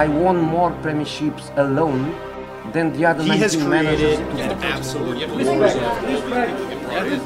[0.00, 2.16] I won more premierships alone
[2.72, 4.16] than the other He has 19 managers.
[4.16, 5.28] created an absolute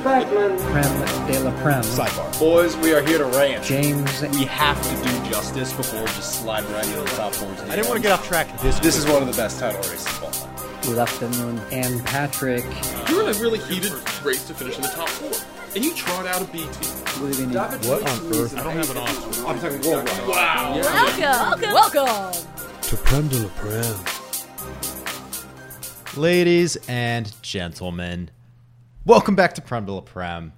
[0.03, 1.82] Prem de la Prem.
[1.84, 2.38] sidebar.
[2.40, 3.62] Boys, we are here to rant.
[3.62, 7.71] James We have to do justice before we just slide right into the top 14.
[7.71, 9.80] I didn't want to get off track this This is one of the best title
[9.82, 10.50] races of all time.
[10.82, 11.61] Good afternoon.
[11.70, 12.64] And Patrick.
[13.09, 13.93] You're in a really heated
[14.25, 15.30] race to finish in the top four,
[15.77, 17.04] and you trot out a B team.
[17.52, 17.86] Good.
[17.86, 18.59] What on earth?
[18.59, 19.46] I don't have an option.
[19.46, 20.29] I'm talking worldwide.
[20.29, 20.80] Wow.
[20.80, 22.54] Welcome, welcome.
[22.89, 24.05] To Prem de la Prem.
[26.17, 28.31] Ladies and gentlemen,
[29.04, 30.53] welcome back to Prem de la Prem.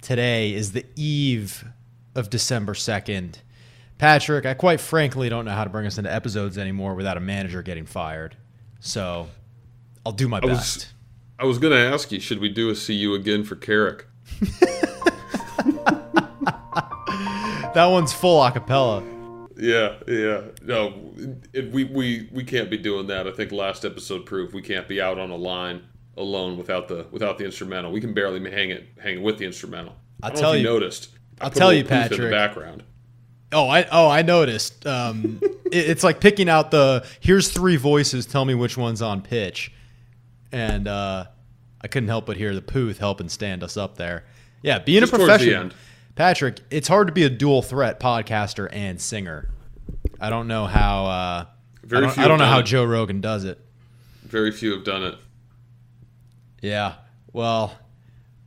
[0.00, 1.64] Today is the eve
[2.14, 3.36] of December 2nd.
[3.98, 7.20] Patrick, I quite frankly don't know how to bring us into episodes anymore without a
[7.20, 8.36] manager getting fired.
[8.80, 9.28] So
[10.04, 10.88] I'll do my was- best.
[11.38, 14.06] I was going to ask you, should we do a see you again for Carrick?
[17.74, 19.02] That one's full a cappella.
[19.56, 20.42] Yeah, yeah.
[20.62, 21.12] No,
[21.52, 23.26] it, we, we we can't be doing that.
[23.26, 25.82] I think last episode proved we can't be out on a line
[26.16, 27.92] alone without the without the instrumental.
[27.92, 29.94] We can barely hang it hang it with the instrumental.
[30.22, 31.08] I I'll know tell if you- noticed.
[31.40, 32.20] I I'll tell you, poof in Patrick.
[32.20, 32.82] the background.
[33.52, 34.86] Oh, I oh I noticed.
[34.86, 38.26] Um, it- it's like picking out the here's three voices.
[38.26, 39.72] Tell me which one's on pitch,
[40.52, 41.26] and uh,
[41.80, 44.24] I couldn't help but hear the Pooth helping stand us up there.
[44.62, 45.74] Yeah, being Just a professional, end.
[46.14, 46.60] Patrick.
[46.70, 49.50] It's hard to be a dual threat podcaster and singer.
[50.20, 51.06] I don't know how.
[51.06, 51.44] Uh,
[51.82, 52.66] Very I don't, few I don't know how it.
[52.66, 53.58] Joe Rogan does it.
[54.22, 55.18] Very few have done it.
[56.60, 56.94] Yeah.
[57.32, 57.76] Well,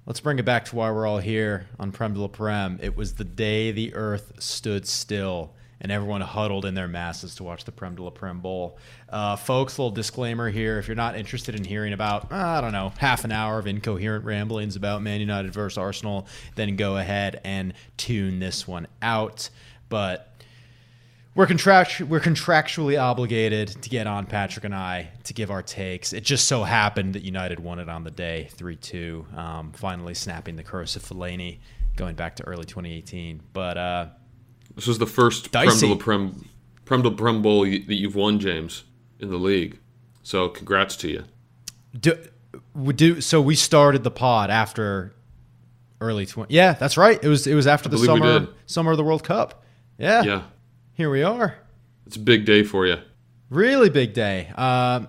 [0.06, 2.80] let's bring it back to why we're all here on Prem de la Prem.
[2.82, 7.44] It was the day the earth stood still and everyone huddled in their masses to
[7.44, 8.78] watch the Prem de la Prem Bowl.
[9.10, 10.80] Uh, folks, little disclaimer here.
[10.80, 14.26] If you're not interested in hearing about, I don't know, half an hour of incoherent
[14.26, 19.50] ramblings about Man United versus Arsenal, then go ahead and tune this one out.
[19.90, 20.32] But
[21.36, 26.14] we're contract we're contractually obligated to get on Patrick and I to give our takes.
[26.14, 30.14] It just so happened that United won it on the day, three two, um, finally
[30.14, 31.60] snapping the curse of Fellaini,
[31.98, 33.42] going back to early 2018.
[33.52, 34.08] But uh,
[34.76, 36.50] This was the first Prem de la Prem,
[36.84, 38.84] Prem de Prem Bowl that you've won, James,
[39.20, 39.80] in the league.
[40.24, 41.24] So congrats to you.
[42.00, 42.18] do,
[42.74, 45.14] we do so we started the pod after
[46.02, 46.54] early 20.
[46.54, 47.22] Yeah, that's right.
[47.24, 49.64] It was it was after the summer summer of the World Cup.
[49.98, 50.42] Yeah, Yeah,
[50.94, 51.56] here we are.
[52.06, 52.98] it's a big day for you.
[53.50, 54.48] Really big day.
[54.56, 55.08] Um,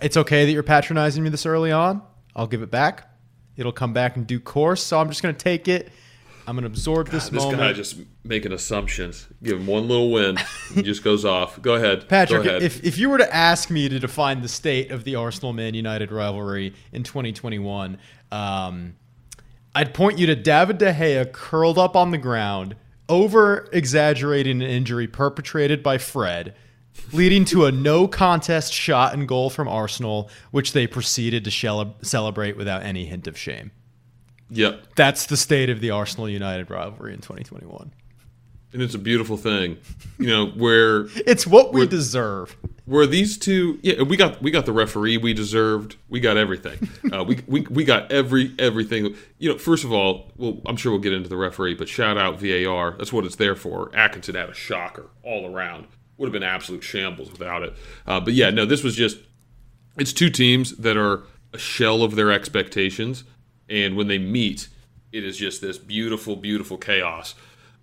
[0.00, 2.02] it's okay that you're patronizing me this early on.
[2.36, 3.08] I'll give it back.
[3.56, 4.82] It'll come back in due course.
[4.82, 5.90] So I'm just going to take it.
[6.46, 7.32] I'm going to absorb this, moment.
[7.32, 7.60] This moment.
[7.60, 9.28] guy just making assumptions.
[9.42, 10.38] Give him one little win,
[10.74, 11.60] he just goes off.
[11.62, 12.62] Go ahead, Patrick, Go ahead.
[12.62, 15.74] if, if you were to ask me to define the state of the Arsenal Man
[15.74, 17.98] United rivalry in 2021,
[18.32, 18.96] um,
[19.74, 22.76] I'd point you to David De Gea curled up on the ground,
[23.08, 26.54] over exaggerating an injury perpetrated by Fred,
[27.12, 31.94] leading to a no contest shot and goal from Arsenal, which they proceeded to shele-
[32.04, 33.70] celebrate without any hint of shame.
[34.52, 37.92] Yep, That's the state of the Arsenal United rivalry in 2021.
[38.72, 39.76] and it's a beautiful thing.
[40.18, 42.56] You know where It's what we We're- deserve.
[42.86, 43.78] where these two.
[43.82, 45.96] Yeah, we got we got the referee we deserved.
[46.08, 46.88] We got everything.
[47.12, 49.14] Uh, we, we we got every everything.
[49.38, 52.16] You know, first of all, well, I'm sure we'll get into the referee, but shout
[52.16, 52.92] out VAR.
[52.96, 53.90] That's what it's there for.
[53.94, 55.88] Atkinson had a shocker all around.
[56.16, 57.74] Would have been absolute shambles without it.
[58.06, 59.18] Uh, but yeah, no, this was just
[59.98, 63.24] it's two teams that are a shell of their expectations,
[63.68, 64.68] and when they meet,
[65.12, 67.34] it is just this beautiful, beautiful chaos.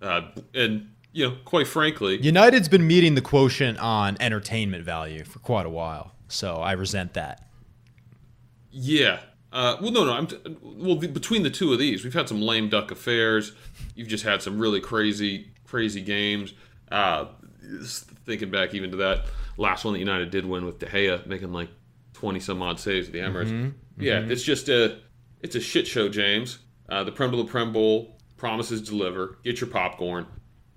[0.02, 0.22] Uh,
[0.54, 5.66] and you know, quite frankly, United's been meeting the quotient on entertainment value for quite
[5.66, 7.46] a while, so I resent that.
[8.70, 9.20] yeah.
[9.52, 10.12] Uh, well, no, no.
[10.12, 13.50] I'm t- well the, between the two of these, we've had some lame duck affairs.
[13.96, 16.54] You've just had some really crazy, crazy games.
[16.88, 17.24] Uh,
[17.80, 19.24] just thinking back even to that
[19.56, 21.68] last one that United did win with De Gea making like
[22.12, 23.72] twenty some odd saves at the Emirates.
[23.98, 24.98] Yeah, it's just a
[25.42, 26.58] it's a shit show, James.
[26.88, 29.38] Uh, the Prem de la Prem Bowl promises deliver.
[29.44, 30.26] Get your popcorn.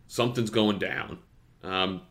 [0.08, 1.20] Something's going down.
[1.64, 2.02] Um,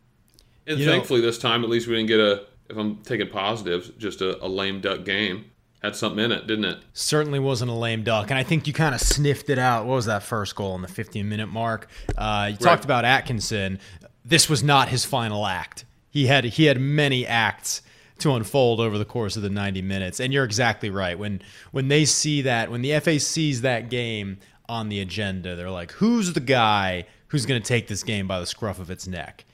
[0.67, 2.43] and You know- thankfully, this time at least we didn't get a.
[2.69, 5.45] If I'm taking positives, just a, a lame duck game.
[5.83, 6.77] Had something in it, didn't it?
[6.93, 9.85] Certainly wasn't a lame duck, and I think you kind of sniffed it out.
[9.85, 11.89] What was that first goal in the 15 minute mark?
[12.17, 13.79] Uh, you talked about Atkinson.
[14.23, 15.83] This was not his final act.
[16.09, 17.81] He had he had many acts
[18.19, 21.17] to unfold over the course of the 90 minutes, and you're exactly right.
[21.17, 24.37] When when they see that, when the FA sees that game
[24.69, 28.39] on the agenda, they're like, "Who's the guy who's going to take this game by
[28.39, 29.45] the scruff of its neck?"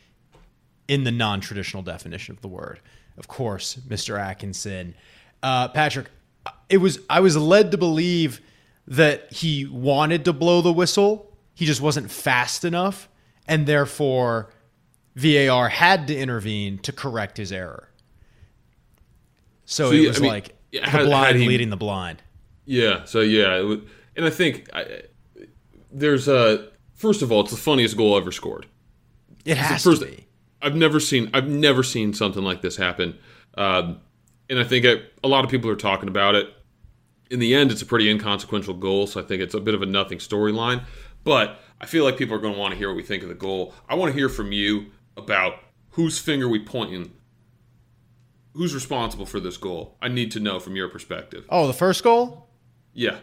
[0.90, 2.82] in the non-traditional definition of the word.
[3.18, 4.20] Of course, Mr.
[4.20, 4.96] Atkinson.
[5.42, 6.08] Uh, Patrick,
[6.68, 8.42] it was I was led to believe
[8.88, 11.32] that he wanted to blow the whistle.
[11.54, 13.08] He just wasn't fast enough,
[13.48, 14.50] and therefore
[15.16, 17.89] VAR had to intervene to correct his error.
[19.70, 22.24] So, So, it was I mean, like the blind he- leading the blind.
[22.66, 23.06] Yeah.
[23.06, 23.76] So yeah,
[24.16, 25.04] and I think I,
[25.92, 28.66] there's a first of all, it's the funniest goal ever scored.
[29.46, 30.26] It has first- to be.
[30.62, 33.18] I've never seen I've never seen something like this happen,
[33.56, 34.02] um,
[34.50, 36.52] and I think I, a lot of people are talking about it.
[37.30, 39.82] In the end, it's a pretty inconsequential goal, so I think it's a bit of
[39.84, 40.84] a nothing storyline.
[41.24, 43.30] But I feel like people are going to want to hear what we think of
[43.30, 43.74] the goal.
[43.88, 45.60] I want to hear from you about
[45.92, 47.12] whose finger we pointing.
[48.60, 49.96] Who's responsible for this goal?
[50.02, 51.46] I need to know from your perspective.
[51.48, 52.50] Oh, the first goal?
[52.94, 53.20] Yeah,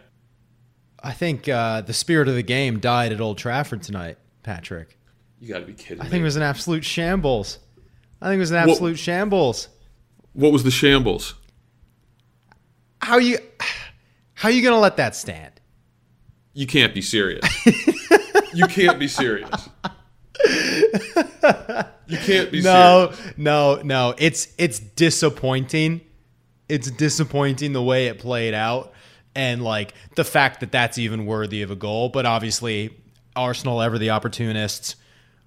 [1.03, 4.97] I think uh, the spirit of the game died at Old Trafford tonight, Patrick.
[5.38, 6.00] you got to be kidding me.
[6.00, 6.11] I me.
[6.11, 7.59] think it was an absolute shambles.
[8.23, 9.69] I think it was an absolute shambles.
[10.33, 11.35] what was the shambles?
[13.03, 13.37] How you
[14.33, 15.53] how you gonna let that stand?
[16.55, 17.44] You can't be serious.
[18.55, 19.69] you can't be serious.
[22.06, 23.37] You can't be No, serious.
[23.37, 24.14] no, no.
[24.19, 26.00] It's it's disappointing.
[26.69, 28.93] It's disappointing the way it played out,
[29.35, 32.08] and like the fact that that's even worthy of a goal.
[32.08, 32.97] But obviously,
[33.35, 34.97] Arsenal ever the opportunists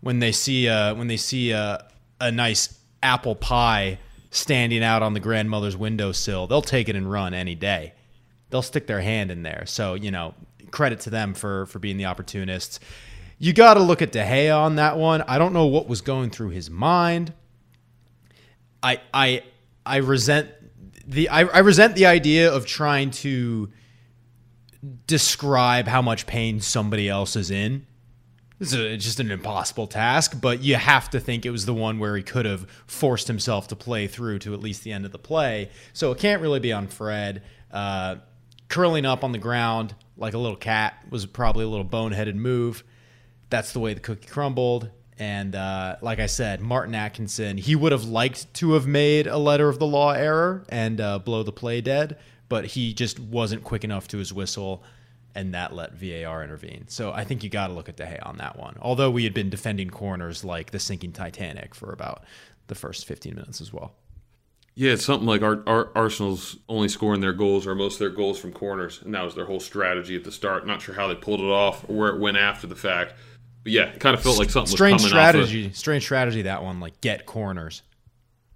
[0.02, 1.86] when they see a when they see a
[2.22, 3.98] a nice apple pie
[4.32, 7.94] standing out on the grandmother's windowsill, they'll take it and run any day.
[8.50, 9.64] They'll stick their hand in there.
[9.66, 10.34] So you know,
[10.72, 12.80] credit to them for for being the opportunists.
[13.40, 15.22] You got to look at De Gea on that one.
[15.24, 17.34] I don't know what was going through his mind.
[18.84, 19.44] I I
[19.86, 20.50] I resent
[21.08, 23.72] the I, I resent the idea of trying to
[25.08, 27.86] describe how much pain somebody else is in.
[28.62, 32.16] A- just an impossible task, but you have to think it was the one where
[32.18, 35.20] he could have forced himself to play through to at least the end of the
[35.20, 35.70] play.
[35.94, 37.44] So it can't really be on Fred.
[37.72, 38.18] Uh,
[38.68, 42.84] curling up on the ground like a little cat was probably a little boneheaded move.
[43.50, 44.90] That's the way the cookie crumbled.
[45.18, 49.38] And uh, like I said, Martin Atkinson, he would have liked to have made a
[49.38, 52.18] letter of the law error and uh, blow the play dead,
[52.48, 54.81] but he just wasn't quick enough to his whistle,
[55.36, 56.86] and that let VAR intervene.
[56.88, 58.78] So I think you got to look at De Gea on that one.
[58.81, 62.24] Although we had been defending corners like the sinking Titanic for about
[62.68, 63.95] the first 15 minutes as well.
[64.75, 68.10] Yeah, it's something like our, our Arsenal's only scoring their goals or most of their
[68.10, 70.66] goals from corners, and that was their whole strategy at the start.
[70.66, 73.16] Not sure how they pulled it off or where it went after the fact,
[73.64, 75.32] but yeah, it kind of felt like something Strange was coming off.
[75.32, 75.72] strategy.
[75.74, 76.80] Strange strategy, that one.
[76.80, 77.82] Like get corners.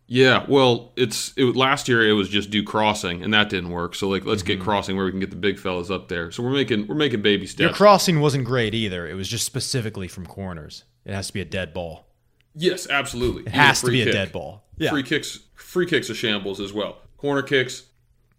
[0.06, 3.96] Yeah, well, it's it last year it was just do crossing, and that didn't work.
[3.96, 4.48] So like, let's Mm-hmm.
[4.48, 6.30] get crossing where we can get the big fellas up there.
[6.32, 7.62] So we're making we're making baby steps.
[7.62, 9.08] Your crossing wasn't great either.
[9.08, 10.84] It was just specifically from corners.
[11.06, 12.06] It has to be a dead ball.
[12.54, 13.44] yes, absolutely.
[13.44, 14.64] It has to be a dead ball.
[14.78, 14.90] Yeah.
[14.92, 16.98] Free kicks, free kicks are shambles as well.
[17.18, 17.84] Corner kicks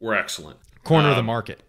[0.00, 0.58] were excellent.
[0.84, 1.62] Corner of the Um, market.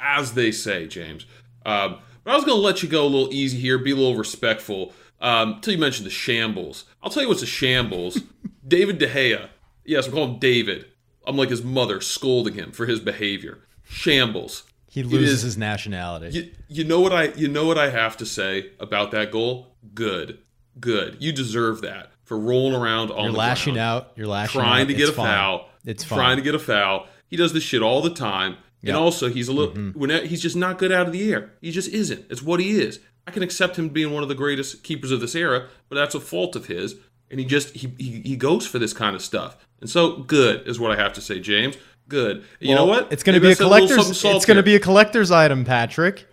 [0.00, 1.26] as they say, James.
[1.68, 3.96] Um, but I was going to let you go a little easy here, be a
[3.96, 4.92] little respectful.
[5.20, 6.84] Um, until you mentioned the shambles.
[7.02, 8.20] I'll tell you what's a shambles.
[8.66, 9.48] David De Gea.
[9.84, 10.86] Yes, I'm calling him David.
[11.26, 13.58] I'm like his mother, scolding him for his behavior.
[13.82, 14.62] Shambles.
[14.90, 16.28] He loses is- his nationality.
[16.30, 19.74] You, you know what I you know what I have to say about that goal?
[19.94, 20.38] Good,
[20.80, 21.16] good.
[21.20, 24.12] You deserve that for rolling around on You're the lashing ground out.
[24.16, 24.88] You're lashing trying out.
[24.88, 25.26] to get It's a fine.
[25.26, 25.68] foul.
[25.84, 27.06] It's trying to get a foul.
[27.26, 28.56] He does this shit all the time.
[28.84, 29.74] And also, he's a little.
[29.74, 29.98] Mm-hmm.
[29.98, 31.50] When he's just not good out of the air.
[31.60, 32.26] He just isn't.
[32.30, 33.00] It's what he is.
[33.26, 36.14] I can accept him being one of the greatest keepers of this era, but that's
[36.14, 36.94] a fault of his.
[37.30, 39.56] And he just he he, he goes for this kind of stuff.
[39.80, 41.76] And so, good is what I have to say, James.
[42.08, 42.44] Good.
[42.60, 43.12] You know what?
[43.12, 44.24] It's going to be a collector's.
[44.24, 46.26] It's going to be a collector's item, Patrick.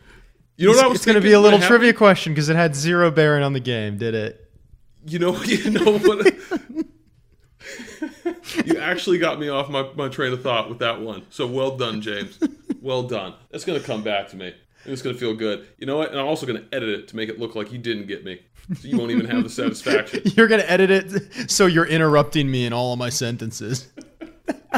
[0.57, 1.69] You know what I It's, was it's going to be a little when I had-
[1.69, 4.49] trivia question because it had zero bearing on the game, did it?
[5.05, 6.33] You know, you know what?
[8.65, 11.25] you actually got me off my, my train of thought with that one.
[11.29, 12.39] So well done, James.
[12.81, 13.33] Well done.
[13.51, 14.53] That's gonna come back to me.
[14.85, 15.67] It's gonna feel good.
[15.77, 16.11] You know what?
[16.11, 18.41] And I'm also gonna edit it to make it look like you didn't get me.
[18.73, 20.21] So you won't even have the satisfaction.
[20.25, 23.91] You're going to edit it so you're interrupting me in all of my sentences.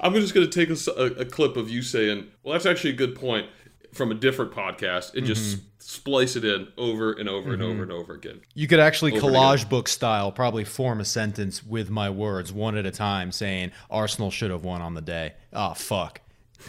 [0.00, 3.46] I'm just gonna take a clip of you saying, "Well, that's actually a good point."
[3.94, 5.66] From a different podcast, and just mm-hmm.
[5.78, 7.82] splice it in over and over and over mm-hmm.
[7.82, 8.40] and over again.
[8.54, 12.76] You could actually Over collage book style probably form a sentence with my words one
[12.76, 15.34] at a time saying Arsenal should have won on the day.
[15.52, 16.20] Oh fuck.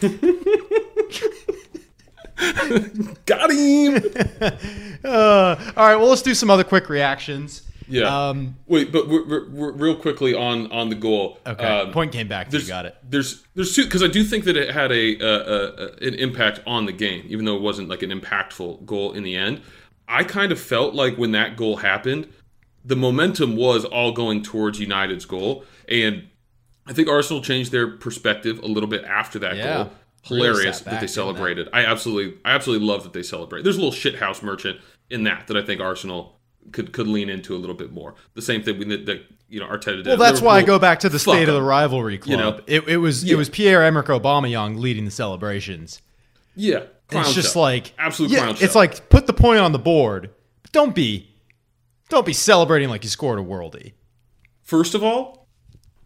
[3.26, 4.02] Got him.
[5.04, 7.62] Uh, all right, well let's do some other quick reactions.
[7.88, 8.28] Yeah.
[8.28, 11.38] Um, Wait, but we're, we're, we're real quickly on on the goal.
[11.46, 11.64] okay.
[11.64, 12.52] Um, Point came back.
[12.52, 12.96] You got it.
[13.08, 16.60] There's there's two because I do think that it had a, uh, uh, an impact
[16.66, 19.62] on the game, even though it wasn't like an impactful goal in the end.
[20.08, 22.28] I kind of felt like when that goal happened,
[22.84, 26.28] the momentum was all going towards United's goal, and
[26.86, 29.74] I think Arsenal changed their perspective a little bit after that Yeah.
[29.84, 29.92] goal.
[30.22, 31.68] Hilarious that they celebrated.
[31.72, 33.62] I absolutely, I absolutely love that they celebrate.
[33.62, 36.35] There's a little shithouse merchant in that that I think Arsenal
[36.72, 38.14] could could lean into a little bit more.
[38.34, 40.06] The same thing that, that you know Arteta did.
[40.06, 42.30] Well, that's why I go back to the state of the rivalry club.
[42.30, 42.60] You know?
[42.66, 43.34] it, it was Yeah.
[43.34, 46.00] it was Pierre Emerick Aubameyang leading the celebrations.
[46.54, 47.60] Yeah, it's just show.
[47.60, 48.64] like absolute yeah, clown show.
[48.64, 50.30] It's like put the point on the board,
[50.62, 51.34] but don't be
[52.08, 53.92] don't be celebrating like you scored a worldie.
[54.62, 55.48] First of all,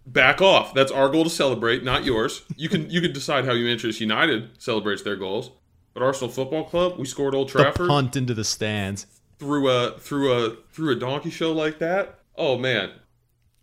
[0.06, 0.74] back off.
[0.74, 2.42] That's our goal to celebrate, not yours.
[2.56, 5.50] You can you can decide how Manchester United celebrates their goals.
[5.92, 9.06] But Arsenal Football Club, we scored Old The Trafford punt into the stands.
[9.40, 12.20] Through a through a through a donkey show like that.
[12.36, 12.92] Oh man,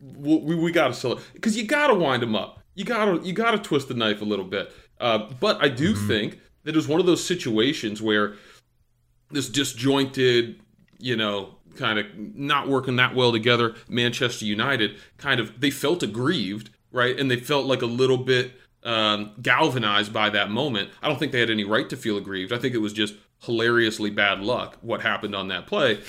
[0.01, 2.59] we we, we got to sell it because you got to wind them up.
[2.73, 4.73] You got to you got to twist the knife a little bit.
[4.99, 8.33] Uh, but I do think that it was one of those situations where
[9.29, 10.59] this disjointed,
[10.97, 13.75] you know, kind of not working that well together.
[13.87, 18.53] Manchester United kind of they felt aggrieved, right, and they felt like a little bit
[18.83, 20.89] um, galvanized by that moment.
[21.03, 22.51] I don't think they had any right to feel aggrieved.
[22.51, 23.13] I think it was just
[23.43, 25.99] hilariously bad luck what happened on that play.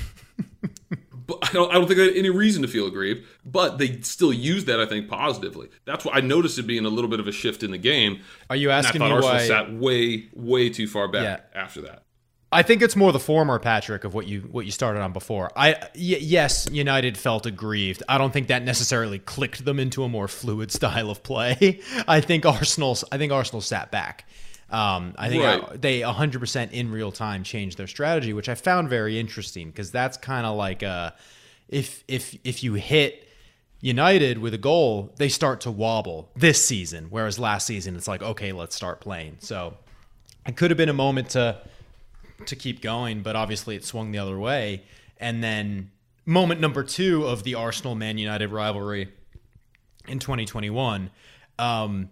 [1.27, 3.27] but I don't, I don't think they had any reason to feel aggrieved.
[3.45, 5.69] But they still used that, I think, positively.
[5.85, 8.21] That's why I noticed it being a little bit of a shift in the game.
[8.51, 9.47] Are you And I asking thought Arsenal why?
[9.47, 11.23] sat way, way too far back
[11.55, 11.61] Yeah.
[11.61, 12.03] after that.
[12.51, 15.51] I think it's more the former Patrick of what you what you started on before.
[15.55, 18.03] I y- yes, United felt aggrieved.
[18.09, 21.81] I don't think that necessarily clicked them into a more fluid style of play.
[22.09, 24.27] I think Arsenal's I think Arsenal sat back.
[24.71, 25.63] Um, I think Right.
[25.73, 29.91] I- they 100% in real time changed their strategy, which I found very interesting because
[29.91, 31.13] that's kind of like uh
[31.69, 33.25] if if if you hit
[33.81, 38.23] United with a goal, they start to wobble this season, whereas last season it's like
[38.23, 39.37] okay, let's start playing.
[39.41, 39.77] So
[40.47, 41.59] it could have been a moment to
[42.47, 44.83] to keep going, but obviously it swung the other way.
[45.19, 45.91] And then
[46.27, 49.09] moment number two of the Arsenal Man United rivalry
[50.07, 51.11] in 2021.
[51.59, 52.11] Um,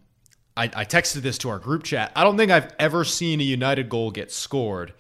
[0.57, 2.13] I, I texted this to our group chat.
[2.17, 4.95] I don't think I've ever seen a United goal get scored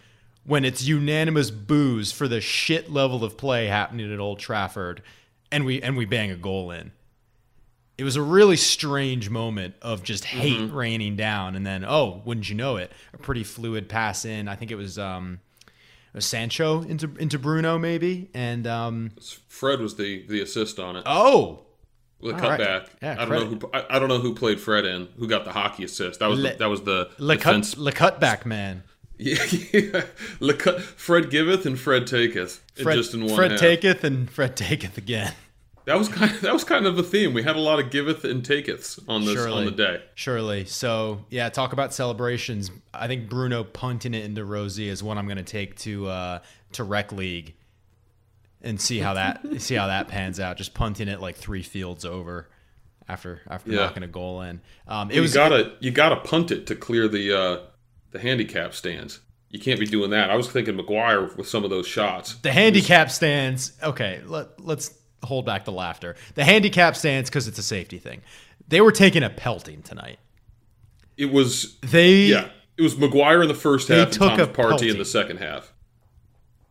[0.44, 5.02] when it's unanimous boos for the shit level of play happening at Old Trafford,
[5.50, 6.92] and we and we bang a goal in.
[7.98, 12.48] It was a really strange moment of just hate raining down, and then oh, wouldn't
[12.48, 14.48] you know it, a pretty fluid pass in.
[14.48, 19.10] I think it was um, it was Sancho into into Bruno maybe, and um,
[19.48, 21.02] Fred was the the assist on it.
[21.06, 21.65] oh,
[22.26, 22.58] The cutback.
[22.58, 22.88] right.
[23.02, 23.50] Yeah, I don't credit.
[23.50, 25.08] know who I, I don't know who played Fred in.
[25.18, 26.20] Who got the hockey assist?
[26.20, 27.74] That was Le- the, that was the Le, defense.
[27.74, 28.82] cut, Le cutback man.
[29.18, 29.42] Yeah,
[29.72, 30.02] yeah.
[30.40, 32.62] Le cut, Fred giveth and Fred taketh.
[32.82, 33.60] Fred, just in one Fred half.
[33.60, 35.32] taketh and Fred taketh again.
[35.86, 37.32] That was kind of, that was kind of a theme.
[37.32, 39.52] We had a lot of giveth and takeths on this Surely.
[39.58, 40.02] on the day.
[40.16, 40.64] Surely.
[40.64, 42.72] So yeah, talk about celebrations.
[42.92, 46.38] I think Bruno punting it into Rosie is one I'm going to take to uh,
[46.72, 47.54] to rec league
[48.66, 50.56] and see how that see how that pans out.
[50.56, 52.48] Just punting it like three fields over
[53.08, 53.76] after after Yeah.
[53.86, 54.60] knocking a goal in.
[54.88, 57.58] Um, it You was gotta you gotta punt it to clear the uh,
[58.10, 59.20] the handicap stands.
[59.50, 60.28] You can't be doing that.
[60.30, 62.34] I was thinking Maguire with some of those shots.
[62.36, 63.72] the handicap stands.
[63.82, 64.92] Okay, let, let's
[65.22, 66.16] hold back the laughter.
[66.34, 68.22] The handicap stands because it's a safety thing.
[68.68, 70.18] They were taking a pelting tonight.
[71.16, 72.48] It was They yeah.
[72.76, 75.38] It was Maguire in the first They half and took a Partey in the second
[75.38, 75.72] half.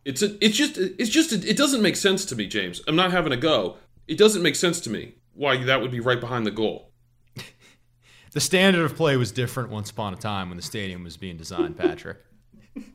[0.06, 2.80] It's a, it's just it's just it doesn't make sense to me, James.
[2.86, 3.76] I'm not having a go.
[4.06, 6.92] It doesn't make sense to me why that would be right behind the goal.
[8.30, 11.36] the standard of play was different once upon a time when the stadium was being
[11.36, 12.18] designed, Patrick.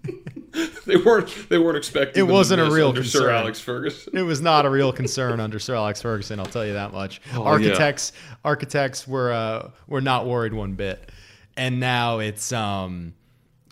[0.86, 2.20] They weren't they weren't expecting.
[2.20, 3.36] It wasn't a real under Sir concern.
[3.36, 4.18] Alex Ferguson.
[4.18, 6.40] It was not a real concern under Sir Alex Ferguson.
[6.40, 7.22] I'll tell you that much.
[7.34, 8.12] Oh, architects,
[8.44, 11.10] architects were uh, were not worried one bit,
[11.56, 13.14] and now it's um,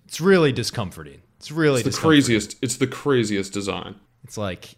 [0.06, 1.22] it's really discomforting.
[1.40, 2.56] It's really It's the craziest.
[2.62, 3.96] It's the craziest design.
[4.24, 4.76] It's like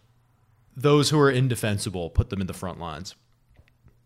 [0.76, 3.16] those who are indefensible put them in the front lines.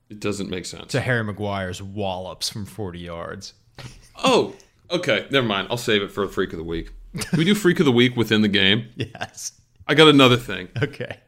[0.09, 0.91] It doesn't make sense.
[0.91, 3.53] To Harry Maguire's wallops from forty yards.
[4.24, 4.55] Oh,
[4.89, 5.27] okay.
[5.29, 5.67] Never mind.
[5.69, 6.89] I'll save it for a freak of the week.
[7.19, 8.88] Can we do freak of the week within the game?
[8.95, 9.59] Yes.
[9.85, 10.69] I got another thing.
[10.81, 11.19] Okay.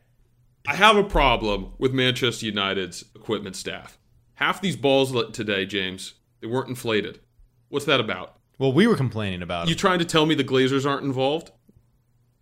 [0.65, 3.98] I have a problem with Manchester United's equipment staff.
[4.36, 7.19] Half these balls today, James, they weren't inflated.
[7.67, 8.37] What's that about?
[8.59, 11.51] Well, we were complaining about You trying to tell me the Glazers aren't involved?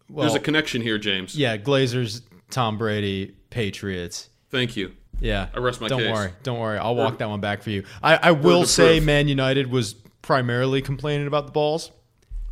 [0.09, 1.35] Well, There's a connection here, James.
[1.35, 4.29] yeah, Glazers, Tom Brady, Patriots.
[4.49, 4.93] Thank you.
[5.19, 5.47] Yeah.
[5.53, 6.13] I rest my Don't case.
[6.13, 6.31] worry.
[6.43, 6.77] Don't worry.
[6.77, 7.83] I'll walk that one back for you.
[8.03, 9.05] I, I will say proof.
[9.05, 11.91] Man United was primarily complaining about the balls.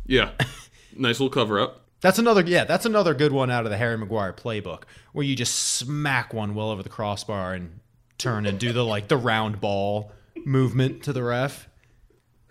[0.06, 0.30] Yeah.
[0.96, 1.82] nice little cover up.
[2.00, 5.34] That's another yeah, that's another good one out of the Harry Maguire playbook where you
[5.34, 7.80] just smack one well over the crossbar and
[8.18, 10.12] turn and do the like the round ball
[10.44, 11.66] movement to the ref.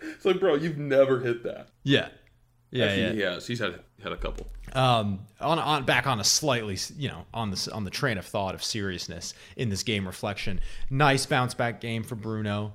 [0.15, 1.69] It's like, bro, you've never hit that.
[1.83, 2.09] Yeah.
[2.71, 3.11] Yeah, Actually, yeah.
[3.13, 3.47] He has.
[3.47, 4.47] He's had had a couple.
[4.73, 8.25] um, on on back on a slightly you know on the on the train of
[8.25, 10.59] thought of seriousness in this game reflection.
[10.89, 12.73] Nice bounce back game for Bruno.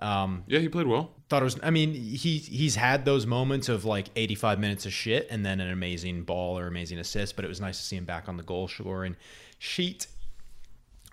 [0.00, 1.12] Um, Yeah, he played well.
[1.28, 1.58] thought it was.
[1.62, 5.60] I mean, he he's had those moments of like 85 minutes of shit and then
[5.60, 7.36] an amazing ball or amazing assist.
[7.36, 9.14] But it was nice to see him back on the goal scoring
[9.60, 10.08] sheet.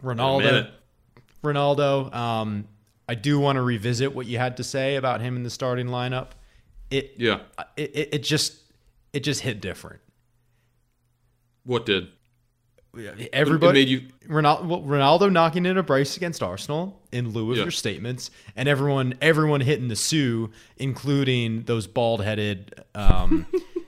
[0.02, 0.70] Ronaldo.
[1.44, 2.14] Ronaldo.
[2.14, 2.68] Um,
[3.08, 5.88] I do want to revisit what you had to say about him in the starting
[5.88, 6.30] lineup.
[6.90, 7.40] It Yeah.
[7.76, 8.58] it, it, it just
[9.14, 10.00] it just hit different.
[11.66, 12.08] What did?
[13.32, 17.58] Everybody, It made you- Ronaldo, Ronaldo knocking in a brace against Arsenal in lieu of
[17.58, 17.64] Yeah.
[17.64, 23.48] your statements, and everyone, everyone hitting the Sue, including those bald-headed, um,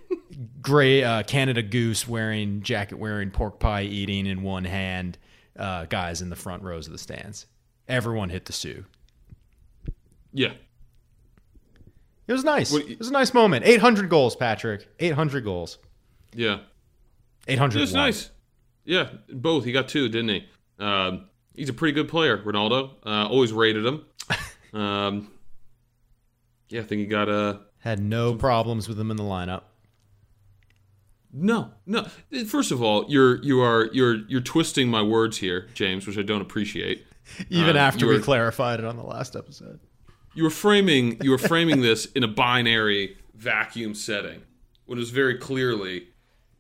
[0.62, 5.20] gray uh, Canada goose wearing jacket wearing pork pie eating in one hand,
[5.56, 7.46] uh, guys in the front rows of the stands.
[7.88, 8.86] Everyone hit the Sue.
[10.36, 10.54] Yeah.
[12.28, 12.72] It was nice.
[12.72, 13.66] What- it was a nice moment.
[13.66, 14.88] 800 goals, Patrick.
[15.00, 15.78] 800 goals.
[16.34, 16.60] Yeah.
[17.48, 17.78] 800.
[17.78, 18.30] It was nice.
[18.84, 19.64] Yeah, both.
[19.66, 20.46] He got two, didn't he?
[20.80, 22.92] Um, he's a pretty good player, Ronaldo.
[23.06, 24.06] Uh, always rated him.
[24.74, 25.32] Um,
[26.68, 27.62] yeah, I think he got a.
[27.80, 29.62] Had no problems with him in the lineup.
[31.32, 32.08] No, no.
[32.46, 36.24] First of all, you're you are you're you're twisting my words here, James, which I
[36.24, 37.06] don't appreciate.
[37.50, 39.80] Even Uh, after we clarified it on the last episode.
[40.36, 44.42] You were framing you were framing this in a binary vacuum setting,
[44.86, 46.08] when it was very clearly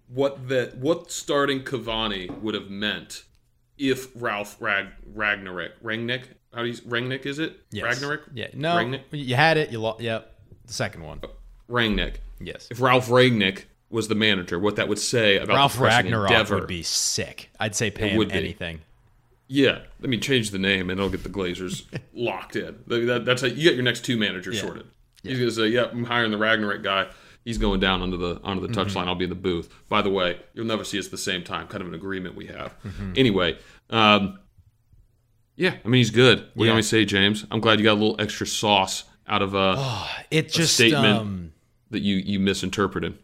[0.08, 3.24] what that what starting Cavani would have meant
[3.77, 7.84] if Ralph Rag, Ragnarok Rangnick how do you Rangnick is it Yes.
[7.84, 8.48] Ragnarok Yeah.
[8.53, 8.75] No.
[8.75, 9.72] Rangnick You had it.
[9.72, 10.00] You lost.
[10.01, 10.32] Yep.
[10.65, 11.22] The second one.
[11.70, 12.67] Rangnick Yes.
[12.72, 16.55] if Ralph Rangnick was the manager, what that would say about Ralph Ragnarok endeavor.
[16.60, 17.50] would be sick.
[17.60, 18.58] I'd say pay him would be.
[19.48, 21.84] Yeah, I mean, change the name and it'll get the Glazers
[22.14, 22.78] locked in.
[22.88, 24.88] That- that- that's how you get your next two managers sorted.
[25.24, 27.08] He's gonna say, "Yep, I'm hiring the Ragnarok guy.
[27.44, 28.98] He's going down onto the onto the Mm-hmm.
[28.98, 29.74] I'll be in the booth.
[29.90, 31.68] By the way, you'll never see us at the same time.
[31.68, 32.74] Kind of an agreement we have.
[32.84, 33.14] Mm-hmm.
[33.16, 33.58] Anyway,
[33.92, 34.40] um,
[35.56, 36.40] yeah, I mean, he's good.
[36.40, 37.46] What do you want me to say, James?
[37.52, 41.06] I'm glad you got a little extra sauce out of uh, It just statement.
[41.20, 41.54] um,
[41.92, 43.18] that you you misinterpreted.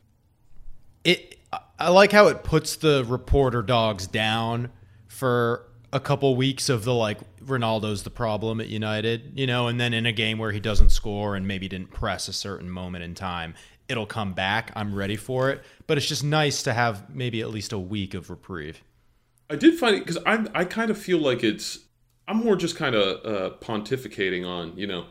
[1.04, 1.38] it.
[1.80, 4.70] I like how it puts the reporter dogs down
[5.08, 9.80] for a couple weeks of the like Ronaldo's the problem at United, you know, and
[9.80, 13.04] then in a game where he doesn't score and maybe didn't press a certain moment
[13.04, 13.54] in time,
[13.90, 14.72] it'll come back.
[14.76, 18.14] I'm ready for it, but it's just nice to have maybe at least a week
[18.14, 18.82] of reprieve.
[19.50, 21.80] I did find it because I I kind of feel like it's
[22.28, 25.08] I'm more just kind of uh, pontificating on you know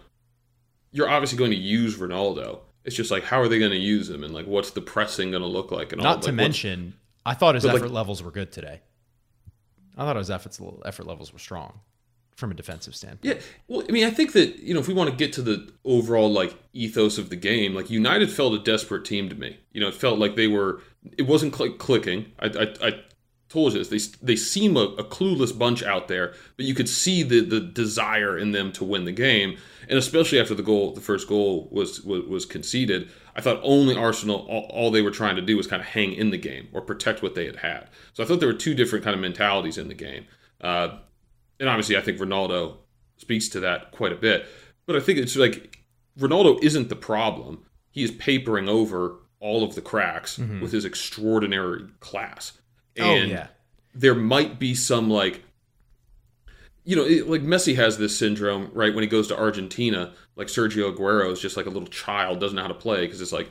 [0.93, 2.61] you're obviously going to use Ronaldo.
[2.85, 5.31] It's just like how are they going to use him and like what's the pressing
[5.31, 6.05] going to look like and all.
[6.05, 6.95] Not to like, mention,
[7.27, 8.81] I thought his But, like- effort levels were good today.
[10.01, 11.81] I thought his efforts effort levels were strong
[12.35, 13.37] from a defensive standpoint.
[13.37, 15.43] Yeah, well, I mean, I think that you know if we want to get to
[15.43, 19.59] the overall like ethos of the game, like United felt a desperate team to me.
[19.73, 20.81] You know, it felt like they were.
[21.19, 22.33] It wasn't cl- clicking.
[22.39, 23.01] I, I, I
[23.51, 23.89] told you this.
[23.89, 27.61] They they seem a, a clueless bunch out there, but you could see the the
[27.61, 31.69] desire in them to win the game, and especially after the goal, the first goal
[31.71, 33.11] was was, was conceded.
[33.37, 36.13] I thought only Arsenal, all, all they were trying to do was kind of hang
[36.13, 37.89] in the game or protect what they had had.
[38.13, 40.27] So I thought there were two different kind of mentalities in the game.
[40.61, 40.99] Uh,
[41.59, 42.77] and obviously I think Ronaldo
[43.17, 44.47] speaks to that quite a bit.
[44.87, 45.79] But I think it's like
[46.19, 47.65] Ronaldo isn't the problem.
[47.91, 52.53] He is papering over all of the cracks with his extraordinary class.
[52.97, 53.09] Mm-hmm.
[53.09, 53.47] Oh, And yeah.
[53.95, 55.43] there might be some like
[56.85, 58.95] you know, it, like Messi has this syndrome, right?
[58.95, 62.57] When he goes to Argentina, like Sergio Aguero is just like a little child, doesn't
[62.57, 63.51] know how to play because it's like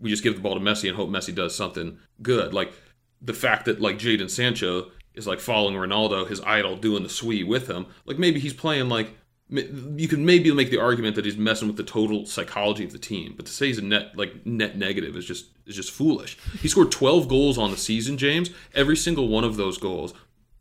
[0.00, 2.54] we just give the ball to Messi and hope Messi does something good.
[2.54, 2.72] Like
[3.20, 7.46] the fact that like Jadon Sancho is like following Ronaldo, his idol, doing the sweep
[7.46, 7.84] with him.
[8.06, 9.10] Like maybe he's playing like
[9.50, 12.98] you could maybe make the argument that he's messing with the total psychology of the
[12.98, 16.38] team, but to say he's a net like net negative is just is just foolish.
[16.62, 18.48] He scored 12 goals on the season, James.
[18.74, 20.14] Every single one of those goals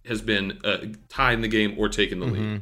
[0.04, 2.62] has been uh, tying the game or taking the lead.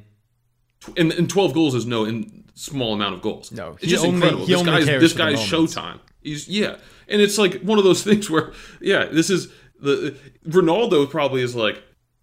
[0.95, 3.51] And, and 12 goals is no in small amount of goals.
[3.51, 4.45] No, it's just only- incredible.
[4.45, 5.99] this guy's this for the guy's showtime.
[6.21, 6.75] He's yeah,
[7.07, 9.47] and it's like one of those things where yeah, this is
[9.79, 10.17] the
[10.47, 11.81] Ronaldo probably is like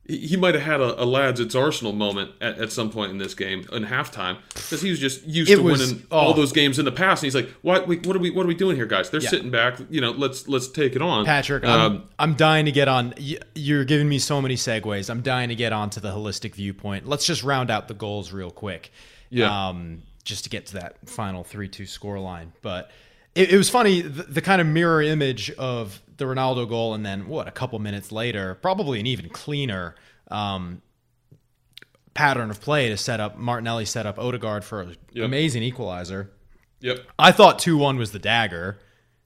[0.08, 3.18] he might have had a, a lads it's Arsenal moment at, at some point in
[3.18, 6.32] this game in halftime because he was just used It to was- winning all oh.
[6.32, 7.88] those games in the past, and he's like, "What?
[7.88, 8.30] Wait, what are we?
[8.30, 9.10] What are we doing here, guys?
[9.10, 9.30] They're Yeah.
[9.30, 9.78] sitting back.
[9.90, 13.14] You know, let's let's take it on." Patrick, Um, I'm, I'm dying to get on.
[13.54, 15.10] You're giving me so many segues.
[15.10, 17.08] I'm dying to get onto the holistic viewpoint.
[17.08, 18.92] Let's just round out the goals real quick.
[19.30, 19.68] Yeah.
[19.70, 22.52] Um, just to get to that final 3 2 score line.
[22.60, 22.90] But
[23.34, 27.04] it, it was funny, the, the kind of mirror image of the Ronaldo goal, and
[27.06, 29.94] then what, a couple minutes later, probably an even cleaner
[30.30, 30.82] um,
[32.14, 35.24] pattern of play to set up Martinelli set up Odegaard for an Yep.
[35.24, 36.30] amazing equalizer.
[36.80, 37.06] yep.
[37.18, 38.78] I thought two one was the dagger,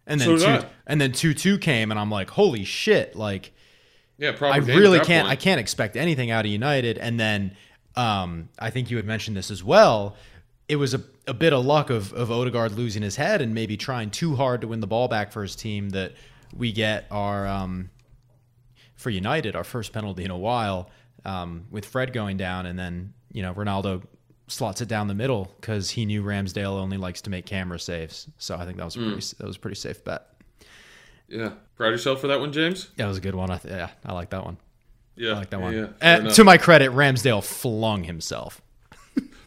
[0.06, 3.14] and then So two, and then two two came, and I'm like, holy shit!
[3.14, 3.52] Like
[4.18, 5.32] Yeah, I really can't point.
[5.32, 6.98] I can't expect anything out of United.
[6.98, 7.56] And then
[7.96, 10.16] um, I think you had mentioned this as well.
[10.70, 13.76] It was a, a bit of luck of, of Odegaard losing his head and maybe
[13.76, 16.12] trying too hard to win the ball back for his team that
[16.56, 17.90] we get our um,
[18.94, 20.88] for United our first penalty in a while
[21.24, 24.04] um, with Fred going down and then you know Ronaldo
[24.46, 28.28] slots it down the middle because he knew Ramsdale only likes to make camera saves.
[28.38, 30.28] So I think that was a pretty that was a pretty safe bet.
[31.26, 31.50] Yeah.
[31.74, 32.90] Proud of yourself for that one, James?
[32.96, 33.50] That was a good one.
[33.50, 34.56] I th- yeah, I like that one.
[35.16, 35.32] Yeah.
[35.32, 35.74] I like that one.
[35.74, 35.88] Yeah.
[36.00, 38.62] Uh, to my credit, Ramsdale flung himself.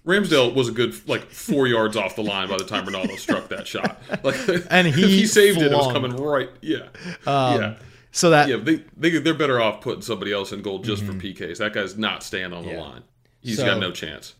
[0.05, 3.47] Ramsdale was a good like four yards off the line by the time Ronaldo struck
[3.49, 4.01] that shot.
[4.23, 4.35] Like,
[4.69, 6.49] And he he saved it, it was coming right.
[6.61, 6.87] Yeah,
[7.25, 7.75] Um, yeah,
[8.11, 8.57] So that yeah.
[8.57, 11.57] They they they're better off putting somebody else in goal just for PKs.
[11.59, 12.77] That guy's not staying on the Mm-hmm.
[12.79, 12.81] Yeah.
[12.83, 13.03] line.
[13.41, 14.35] He's So- got no chance.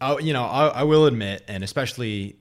[0.00, 2.36] I, you know, I, I will admit, and especially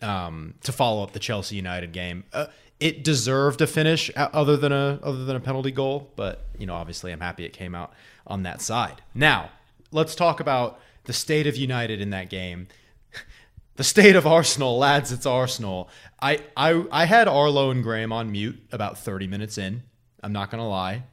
[0.00, 2.46] um, to follow up the Chelsea United game, uh,
[2.80, 6.10] it deserved a finish uh, other than a other than a penalty goal.
[6.16, 7.92] But you know, obviously, I'm happy it came out
[8.26, 9.02] on that side.
[9.14, 9.50] Now,
[9.90, 12.68] let's talk about the state of United in that game.
[13.76, 15.88] The state of Arsenal, lads, it's Arsenal.
[16.20, 19.84] I, I I had Arlo and Graham on mute about 30 minutes in.
[20.20, 21.04] I'm not gonna lie.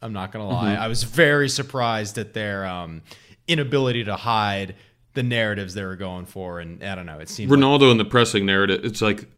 [0.00, 0.72] I'm not gonna lie.
[0.72, 0.82] Mm-hmm.
[0.82, 3.02] I was very surprised at their um,
[3.46, 4.76] inability to hide
[5.12, 7.18] the narratives they were going for, and I don't know.
[7.18, 8.82] It seemed like, Ronaldo in the pressing narrative.
[8.82, 9.28] It's like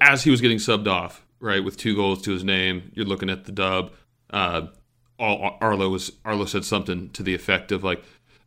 [0.00, 2.92] as he was getting subbed off, right, with two goals to his name.
[2.94, 3.92] You're looking at the dub.
[4.30, 4.68] Uh,
[5.18, 8.02] Ar- Arlo was Arlo said something to the effect of like.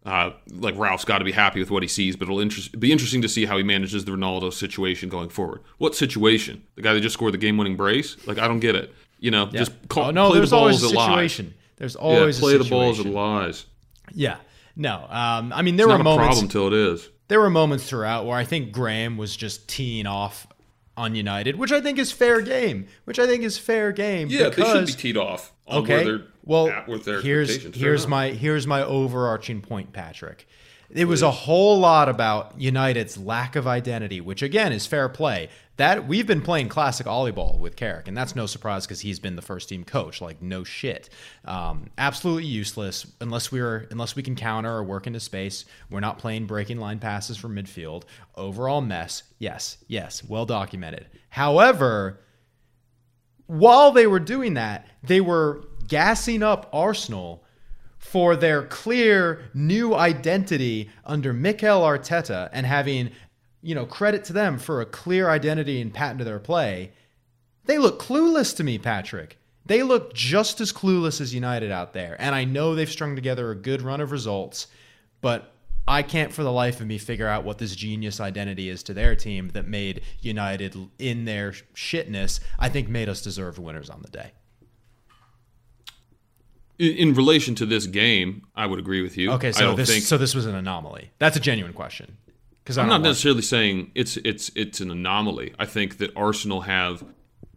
[0.05, 2.91] Uh, like Ralph's got to be happy with what he sees, but it'll interest, be
[2.91, 5.61] interesting to see how he manages the Ronaldo situation going forward.
[5.77, 6.61] What situation?
[6.75, 8.17] The guy that just scored the game-winning brace?
[8.27, 8.93] Like I don't get it.
[9.19, 11.07] You know, just call, oh no, play there's the balls always a that lies.
[11.07, 11.53] situation.
[11.77, 13.13] There's Yeah, always play the balls situation.
[13.15, 13.65] lies.
[14.13, 14.37] Yeah,
[14.75, 15.05] no.
[15.09, 16.27] Um, I mean, there It's were moments.
[16.27, 17.09] problem till it is.
[17.29, 20.45] there were moments throughout where I think Graham was just teeing off
[20.97, 22.87] on United, which I think is fair game.
[23.05, 24.27] Which I think is fair game.
[24.29, 26.21] Yeah, they should be teed off on okay.
[26.43, 30.47] Well, at with their here's here's my here's my overarching point, Patrick.
[30.89, 35.49] It was a whole lot about United's lack of identity, which again is fair play.
[35.77, 39.35] That we've been playing classic volleyball with Carrick, and that's no surprise because he's been
[39.35, 40.21] the first team coach.
[40.21, 41.09] Like no shit,
[41.45, 45.65] um, absolutely useless unless we're unless we can counter or work into space.
[45.89, 48.03] We're not playing breaking line passes from midfield.
[48.35, 49.23] Overall mess.
[49.39, 51.07] Yes, yes, well documented.
[51.29, 52.19] However,
[53.47, 57.43] while they were doing that, they were gassing up Arsenal
[57.97, 63.11] for their clear new identity under Mikel Arteta and having,
[63.61, 66.91] you know, credit to them for a clear identity and patent to their play.
[67.65, 69.37] They look clueless to me, Patrick.
[69.65, 72.17] They look just as clueless as United out there.
[72.19, 74.67] And I know they've strung together a good run of results,
[75.21, 75.53] but
[75.87, 78.93] I can't for the life of me figure out what this genius identity is to
[78.93, 84.01] their team that made United in their shitness, I think made us deserved winners on
[84.01, 84.31] the day.
[86.79, 89.31] In, relation to this game, I would agree with you.
[89.33, 91.11] Okay, I so don't this think so this was an anomaly.
[91.19, 92.17] That's a genuine question.
[92.63, 95.53] Because I'm not necessarily saying it's it's it's an anomaly.
[95.59, 97.03] I think that Arsenal have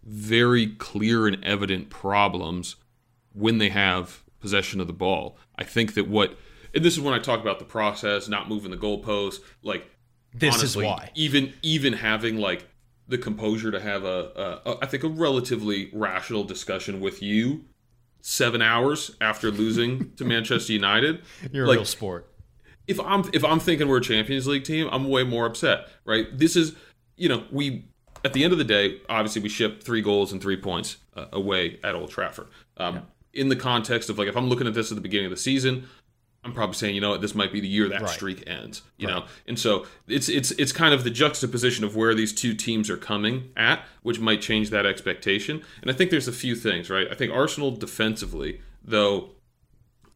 [0.05, 2.77] very clear and evident problems
[3.33, 5.37] when they have possession of the ball.
[5.57, 6.37] I think that what
[6.75, 9.91] and this is when I talk about the process, not moving the goalposts, like
[10.35, 11.11] This is honestly, why.
[11.15, 12.69] even even having like
[13.09, 17.65] the composure to have a, a, a I think a relatively rational discussion with you
[18.29, 21.23] seven hours after losing to Manchester United.
[21.53, 22.29] You're a like, real sport.
[22.89, 26.27] if I'm if I'm thinking we're a Champions League team, I'm way more upset, right?
[26.37, 26.75] This is,
[27.17, 27.85] you know, we
[28.25, 31.27] at the end of the day, obviously we shipped three goals and three points uh,
[31.33, 32.49] away at Old Trafford.
[32.79, 35.31] Um, In the context of like, if I'm looking at this at the beginning of
[35.31, 35.87] the season,
[36.47, 38.11] I'm probably saying, you know what, this might be the year that Right.
[38.11, 42.15] streak ends, you know, and so it's it's it's kind of the juxtaposition of where
[42.15, 45.63] these two teams are coming at, which might change that expectation.
[45.83, 47.09] And I think there's a few things, right?
[47.11, 49.31] I think Arsenal defensively, though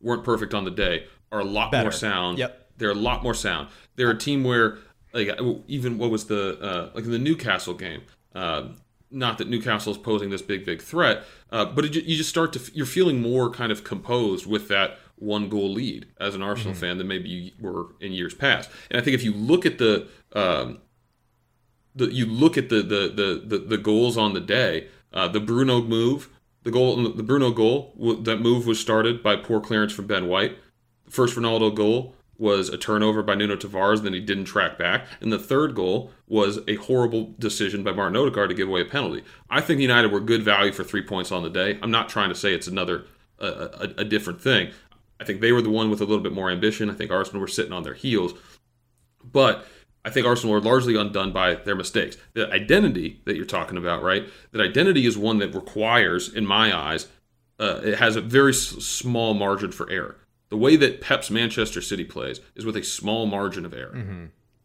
[0.01, 1.85] weren't perfect on the day, are a lot Better.
[1.87, 2.39] more sound.
[2.39, 2.69] Yep.
[2.79, 3.69] They're a lot more sound.
[3.97, 4.79] They're a team where,
[5.13, 5.29] like,
[5.69, 8.03] even what was the uh, like in the Newcastle game.
[8.35, 8.69] Uh,
[9.13, 12.53] not that Newcastle is posing this big, big threat, uh, but it, you just start
[12.53, 16.75] to you're feeling more kind of composed with that one goal lead as an Arsenal
[16.75, 18.71] fan than maybe you were in years past.
[18.91, 20.81] And I think if you look at the um,
[21.95, 25.41] the you look at the the the the, the goals on the day, uh, the
[25.41, 26.29] Bruno move,
[26.63, 30.57] the goal, the Bruno goal, that move was started by poor clearance from Ben White.
[31.05, 35.07] The first Ronaldo goal was a turnover by Nuno Tavares, then he didn't track back,
[35.21, 38.87] and the third goal was a horrible decision by Martin Odegaard to give away a
[38.87, 39.23] penalty.
[39.51, 41.79] I think United were good value for three points on the day.
[41.83, 43.05] I'm not trying to say it's another
[43.39, 44.71] a, a, a different thing.
[45.21, 46.91] I think they were the one with a little bit more ambition.
[46.91, 48.33] I think Arsenal were sitting on their heels.
[49.23, 49.67] But
[50.05, 52.17] I think Arsenal are largely undone by their mistakes.
[52.33, 54.27] The identity that you're talking about, right?
[54.53, 57.07] That identity is one that requires, in my eyes,
[57.59, 60.17] uh, it has a very s- small margin for error.
[60.49, 63.93] The way that Pep's Manchester City plays is with a small margin of error.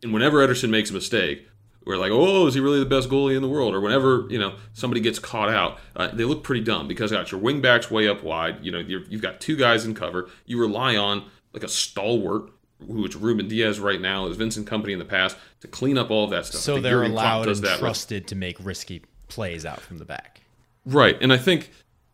[0.01, 1.47] And whenever Ederson makes a mistake,
[1.85, 3.73] we're like, oh, is he really the best goalie in the world?
[3.73, 7.31] Or whenever you know somebody gets caught out, uh, they look pretty dumb because got
[7.31, 8.57] your wing backs way up wide.
[8.63, 10.29] You know, you have got two guys in cover.
[10.45, 12.49] You rely on like a stalwart,
[12.85, 16.11] who is Ruben Dias right now, is Vincent Kompany in the past, to clean up
[16.11, 16.61] all of that stuff.
[16.61, 20.41] So they're Jurgen allowed and trusted to make risky plays out from the back.
[20.85, 21.71] Right, and I think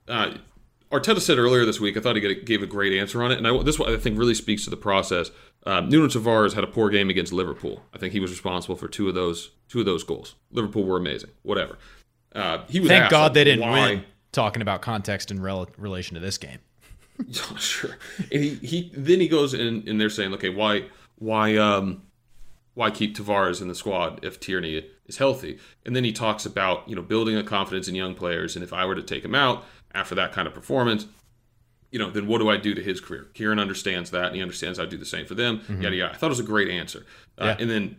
[0.08, 0.36] uh,
[0.92, 1.96] Arteta said earlier this week.
[1.98, 4.18] I thought he gave a great answer on it, and I, this one I think
[4.18, 5.32] really speaks to the process.
[5.66, 7.84] Uh, Nuno Tavares had a poor game against Liverpool.
[7.94, 10.36] I think he was responsible for two of those two of those goals.
[10.52, 11.30] Liverpool were amazing.
[11.44, 11.78] Whatever.
[12.34, 14.04] Uh, he was Thank asked, God like, they didn't why- win.
[14.32, 16.60] Talking about context in rel- relation to this game.
[17.28, 17.98] Yeah, sure.
[18.32, 20.86] And he, he then he goes in and they're saying, okay, why
[21.18, 22.02] why um
[22.74, 25.60] why keep Tavares in the squad if Tierney is healthy?
[25.86, 28.74] And then he talks about you know building a confidence in young players, and if
[28.74, 31.06] I were to take him out after that kind of performance,
[31.92, 33.28] you know, then what do I do to his career?
[33.34, 35.62] Kieran understands that, and he understands I'd do the same for them.
[35.82, 36.14] Yada yada.
[36.14, 37.06] I thought it was a great answer.
[37.38, 37.98] Uh, And then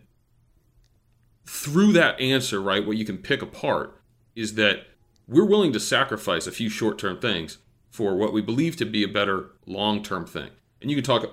[1.46, 4.00] through that answer, right, what you can pick apart
[4.34, 4.86] is that
[5.28, 7.58] we're willing to sacrifice a few short term things
[7.90, 10.50] for what we believe to be a better long term thing.
[10.80, 11.26] And you can talk,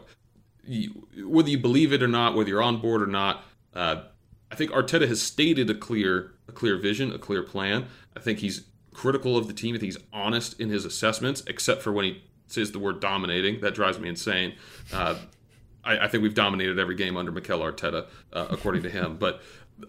[1.24, 3.44] whether you believe it or not, whether you're on board or not.
[3.74, 4.04] Uh,
[4.52, 7.86] I think Arteta has stated a clear, a clear vision, a clear plan.
[8.18, 9.76] I think he's critical of the team.
[9.76, 13.62] I think he's honest in his assessments, except for when he says the word dominating.
[13.62, 14.56] That drives me insane.
[14.92, 15.16] Uh,
[15.84, 19.18] I, I think we've dominated every game under Mikel Arteta, uh, according to him.
[19.18, 19.42] But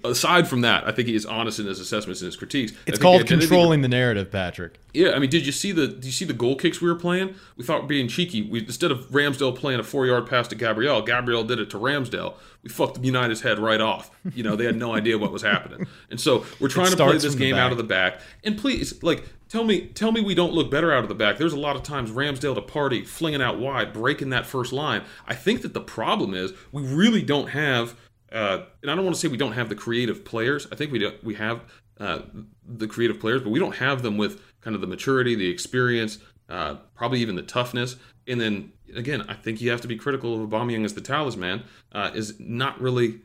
[0.05, 2.72] aside from that, I think he is honest in his assessments and his critiques.
[2.87, 4.79] It's called identity- controlling the narrative, Patrick.
[4.92, 6.96] Yeah, I mean, did you see the did you see the goal kicks we were
[6.96, 7.35] playing?
[7.57, 8.42] We thought being cheeky.
[8.42, 11.79] We instead of Ramsdale playing a four yard pass to Gabriel, Gabriel did it to
[11.79, 12.35] Ramsdale.
[12.62, 14.11] We fucked United's head right off.
[14.35, 15.87] You know, they had no idea what was happening.
[16.11, 18.20] And so we're trying to play this game out of the back.
[18.44, 21.38] And please, like, tell me tell me we don't look better out of the back.
[21.38, 25.03] There's a lot of times Ramsdale to Partey, flinging out wide, breaking that first line.
[25.26, 27.94] I think that the problem is we really don't have
[28.33, 30.66] uh, and I don't want to say we don't have the creative players.
[30.71, 31.62] I think we do, we have
[31.99, 32.21] uh,
[32.64, 36.19] the creative players, but we don't have them with kind of the maturity, the experience,
[36.49, 37.97] uh, probably even the toughness.
[38.27, 41.64] And then again, I think you have to be critical of Aubameyang as the talisman.
[41.93, 43.21] Uh, is not really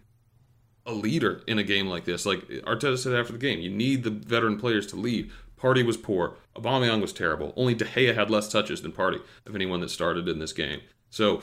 [0.86, 2.26] a leader in a game like this.
[2.26, 5.32] Like Arteta said after the game, you need the veteran players to lead.
[5.58, 6.36] Partey was poor.
[6.56, 7.54] Aubameyang was terrible.
[7.56, 10.82] Only De Gea had less touches than Partey of anyone that started in this game.
[11.10, 11.42] So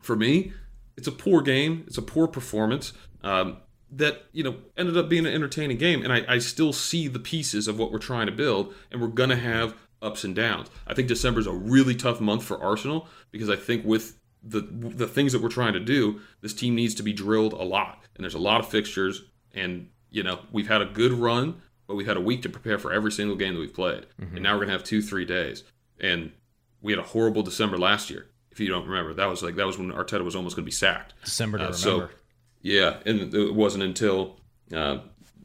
[0.00, 0.52] for me,
[0.96, 1.84] it's a poor game.
[1.86, 3.58] It's a poor performance um,
[3.90, 6.02] that you know ended up being an entertaining game.
[6.02, 9.08] And I, I still see the pieces of what we're trying to build, and we're
[9.08, 10.68] gonna have ups and downs.
[10.86, 14.60] I think December is a really tough month for Arsenal because I think with the
[14.60, 18.04] the things that we're trying to do, this team needs to be drilled a lot,
[18.14, 19.22] and there's a lot of fixtures.
[19.54, 22.78] And you know we've had a good run, but we've had a week to prepare
[22.78, 25.64] for every single game that we've played, and now we're gonna have two three days.
[26.00, 26.32] And
[26.82, 28.26] we had a horrible December last year.
[28.54, 30.66] If you don't remember, that was like that was when Arteta was almost going to
[30.68, 31.12] be sacked.
[31.24, 32.14] December to Uh, so- remember.
[32.62, 34.36] Yeah, and it wasn't until
[34.72, 34.98] uh,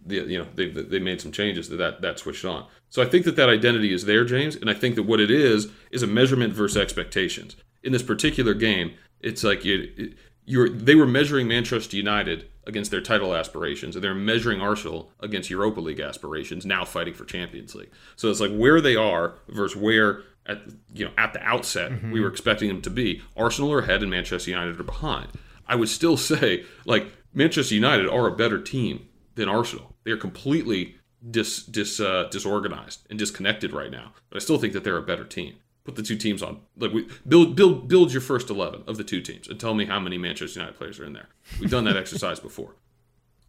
[0.05, 2.67] the you know they they made some changes that, that that switched on.
[2.91, 5.31] So I think that that identity is there, James, and I think that what it
[5.31, 7.55] is is a measurement versus expectations.
[7.83, 10.13] In this particular game, it's like you
[10.45, 15.49] you're they were measuring Manchester United against their title aspirations, and they're measuring Arsenal against
[15.49, 17.89] Europa League aspirations, now fighting for Champions League.
[18.15, 20.61] So it's like where they are versus where at
[20.93, 23.21] you know at the outset we were expecting them to be.
[23.37, 25.29] Arsenal are ahead, and Manchester United are behind.
[25.67, 29.95] I would still say like Manchester United are a better team than Arsenal.
[30.03, 30.95] They are completely
[31.29, 34.13] dis, dis uh, disorganized and disconnected right now.
[34.29, 35.55] But I still think that they're a better team.
[35.85, 39.03] Put the two teams on like we build build build your first eleven of the
[39.03, 41.29] two teams and tell me how many Manchester United players are in there.
[41.59, 42.75] We've done that exercise before.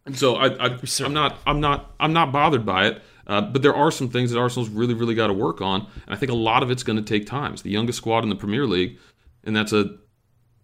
[0.05, 3.03] And so I, I I'm not I'm not I'm not bothered by it.
[3.27, 6.15] Uh, but there are some things that Arsenal's really really got to work on, and
[6.15, 7.53] I think a lot of it's going to take time.
[7.53, 8.97] It's the youngest squad in the Premier League,
[9.43, 9.97] and that's a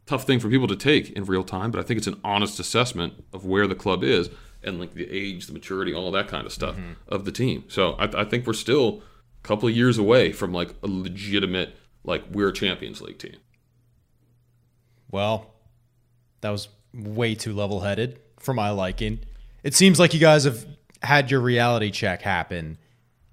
[0.06, 1.72] tough thing for people to take in real time.
[1.72, 4.30] But I think it's an honest assessment of where the club is
[4.63, 6.76] and like the age, the maturity, all that kind of stuff
[7.08, 7.63] of the team.
[7.67, 9.04] So I, I think we're still
[9.43, 13.36] a couple of years away from like a legitimate like we're a Champions League team.
[15.12, 15.54] Well,
[16.41, 19.20] that was way too level headed for my liking.
[19.63, 20.65] It seems like you guys have
[21.04, 22.78] had your reality check happen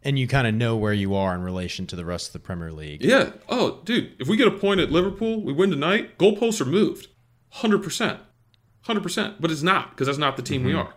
[0.03, 2.39] and you kind of know where you are in relation to the rest of the
[2.39, 3.03] Premier League.
[3.03, 3.31] Yeah.
[3.49, 6.19] Oh, dude, if we get a point at Liverpool, we win tonight.
[6.19, 7.09] Goalposts are moved,
[7.51, 8.21] hundred percent,
[8.83, 9.41] hundred percent.
[9.41, 10.93] But it's not because that's not the team we are.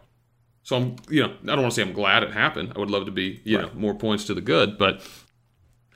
[0.64, 2.74] So I'm, you know, I don't want to say I'm glad it happened.
[2.76, 4.78] I would love to be, you know, more points to the good.
[4.78, 5.02] But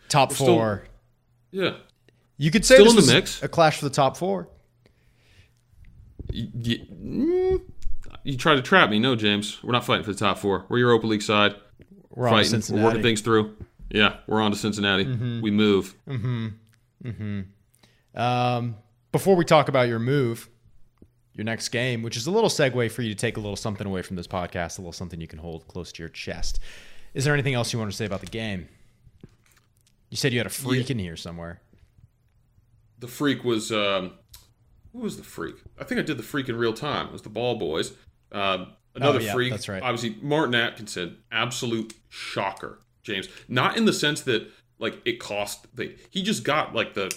[0.07, 0.83] Top still- four.
[1.51, 1.75] yeah,
[2.37, 3.43] you could say still this in the mix.
[3.43, 4.47] a clash for the top four.
[6.33, 7.61] Y- y- mm,
[8.23, 8.99] you try to trap me.
[8.99, 10.65] No, James, we're not fighting for the top four.
[10.69, 11.55] We're your Europa League side.
[12.09, 12.75] We're on to fighting.
[12.77, 13.55] We're working things through.
[13.89, 15.05] Yeah, we're on to Cincinnati.
[15.41, 15.95] We move.
[18.15, 18.75] Um,
[19.11, 20.49] before we talk about your move,
[21.33, 23.87] your next game, which is a little segue for you to take a little something
[23.87, 26.59] away from this podcast, a little something you can hold close to your chest.
[27.13, 28.67] Is there anything else you want to say about the game?
[30.09, 30.93] You said you had a freak Yeah.
[30.93, 31.61] in here somewhere.
[32.99, 34.11] The freak was um,
[34.91, 35.55] who was the freak?
[35.79, 37.07] I think I did the freak in real time.
[37.07, 37.93] It was the Ball Boys.
[38.31, 39.51] Um, another Oh, yeah, freak.
[39.51, 39.81] that's right.
[39.83, 43.27] Obviously, Martin Atkinson, absolute shocker, James.
[43.47, 45.67] Not in the sense that like it cost.
[45.75, 47.11] They, he just got like the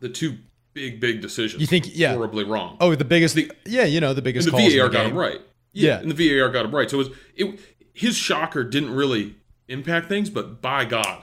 [0.00, 0.38] the two
[0.72, 1.60] big big decisions.
[1.60, 2.14] You think- yeah.
[2.14, 2.76] horribly wrong.
[2.80, 3.34] Oh, the biggest.
[3.34, 4.48] The- yeah, you know the biggest.
[4.48, 5.10] and the VAR the got game.
[5.12, 5.40] him right.
[5.72, 5.98] Yeah.
[6.00, 6.88] and the VAR got him right.
[6.90, 7.60] So it was it.
[7.92, 9.36] His shocker didn't really
[9.68, 11.22] impact things, but by God,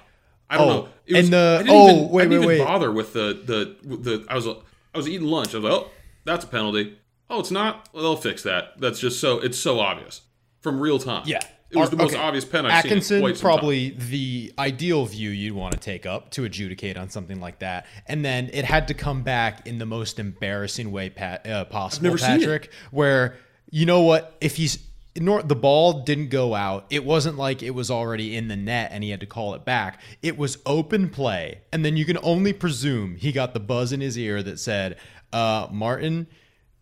[0.49, 0.89] I don't Oh, know.
[1.05, 2.57] It was, and the- oh, even, wait, I didn't wait, even wait.
[2.59, 3.41] bother with the
[3.83, 4.25] the the.
[4.29, 5.53] I was I was eating lunch.
[5.53, 5.89] I was like, oh,
[6.23, 6.97] that's a penalty.
[7.31, 7.87] Oh, it's not.
[7.93, 8.79] Well, they'll fix that.
[8.79, 10.21] That's just so it's so obvious
[10.59, 11.23] from real time.
[11.25, 11.39] Yeah.
[11.71, 12.21] it was Ar- the most okay.
[12.21, 13.41] obvious pen I've Atkinson seen quite time.
[13.41, 17.85] probably the ideal view you'd want to take up to adjudicate on something like that,
[18.05, 22.03] and then it had to come back in the most embarrassing way pa- uh, possible,
[22.03, 22.39] never seen it.
[22.41, 22.71] Patrick.
[22.91, 23.37] Where
[23.69, 24.77] you know what, if he's
[25.15, 28.91] nor the ball didn't go out, it wasn't like it was already in the net
[28.93, 29.99] and he had to call it back.
[30.21, 34.01] It was open play, and then you can only presume he got the buzz in
[34.01, 34.97] his ear that said,
[35.31, 36.27] uh, "Martin,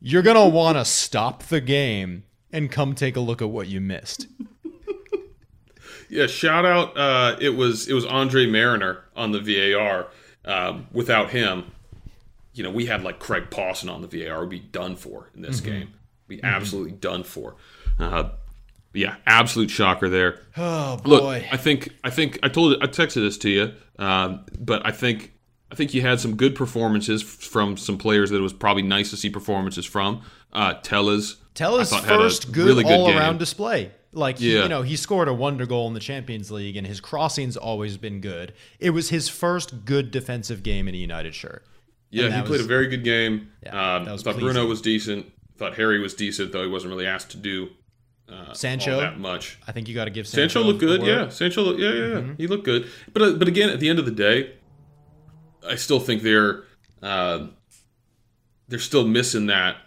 [0.01, 3.79] you're gonna want to stop the game." And come take a look at what you
[3.79, 4.25] missed.
[6.09, 6.97] Yeah, shout out.
[6.97, 10.07] Uh, it was it was Andre Marriner on the VAR.
[10.45, 11.71] Um, without him,
[12.53, 14.41] you know, we had like Craig Pawson on the VAR.
[14.41, 15.93] We'd be done for in this game.
[16.27, 17.55] Be absolutely done for.
[17.99, 18.29] Uh,
[18.93, 20.39] yeah, absolute shocker there.
[20.57, 21.09] Oh boy.
[21.09, 24.91] Look, I think I think I told I texted this to you, um, but I
[24.91, 25.33] think
[25.71, 29.12] I think you had some good performances from some players that it was probably nice
[29.12, 30.21] to see performances from.
[30.51, 33.91] Uh, Telles, Tella's I had a first good, really good all-around display.
[34.12, 36.99] Like he- you know, he scored a wonder goal in the Champions League, and his
[36.99, 38.53] crossing's always been good.
[38.79, 41.63] It was his first good defensive game in a United shirt.
[42.10, 43.51] Yeah, he that played a very good game.
[43.63, 44.53] Yeah, um, was thought pleasing.
[44.53, 45.27] Bruno was decent.
[45.58, 47.69] Thought Harry was decent, though he wasn't really asked to do
[48.27, 49.60] uh, Sancho, that much.
[49.67, 51.29] I think you got to give Sancho, Sancho looked good, yeah.
[51.29, 52.15] Sancho, yeah, yeah, yeah.
[52.15, 52.34] Mm-hmm.
[52.38, 52.88] He looked good.
[53.13, 54.53] But uh, but again, at the end of the day,
[55.67, 56.63] I still think they're
[57.02, 57.48] uh,
[58.67, 59.78] they're still missing that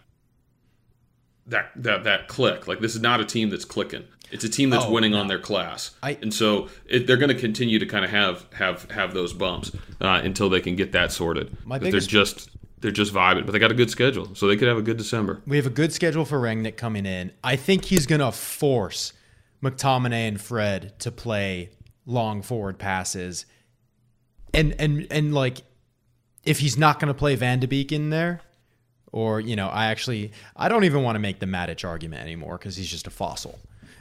[1.46, 2.66] that that that click.
[2.68, 4.04] Like this is not a team that's clicking.
[4.30, 5.18] It's a team that's Oh, winning no.
[5.18, 8.46] on their class, I- and so it, they're going to continue to kind of have
[8.54, 11.54] have have those bumps uh, until they can get that sorted.
[11.66, 12.48] My biggest- they're just
[12.80, 14.96] they're just vibing, but they got a good schedule, so they could have a good
[14.96, 15.42] December.
[15.46, 17.30] We have a good schedule for Rangnick coming in.
[17.44, 19.12] I think he's going to force
[19.62, 21.70] McTominay and Fred to play
[22.06, 23.46] long forward passes.
[24.54, 25.62] And and and like
[26.44, 28.40] if he's not going to play Van de Beek in there
[29.12, 32.58] or you know, I actually I don't even want to make the Matic argument anymore
[32.58, 33.58] cuz he's just a fossil.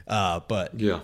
[0.07, 1.01] Uh, but Yeah,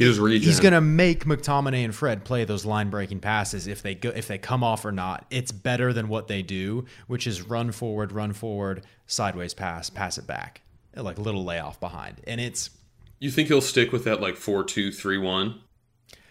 [0.00, 0.40] regen.
[0.40, 4.10] he's going to make McTominay and Fred play those line breaking passes if they go
[4.10, 5.26] if they come off or not.
[5.30, 10.16] It's better than what they do, which is run forward, run forward, sideways pass, pass
[10.16, 10.62] it back,
[10.94, 12.20] like little layoff behind.
[12.26, 12.70] And it's
[13.18, 15.60] You think he'll stick with that like four two three one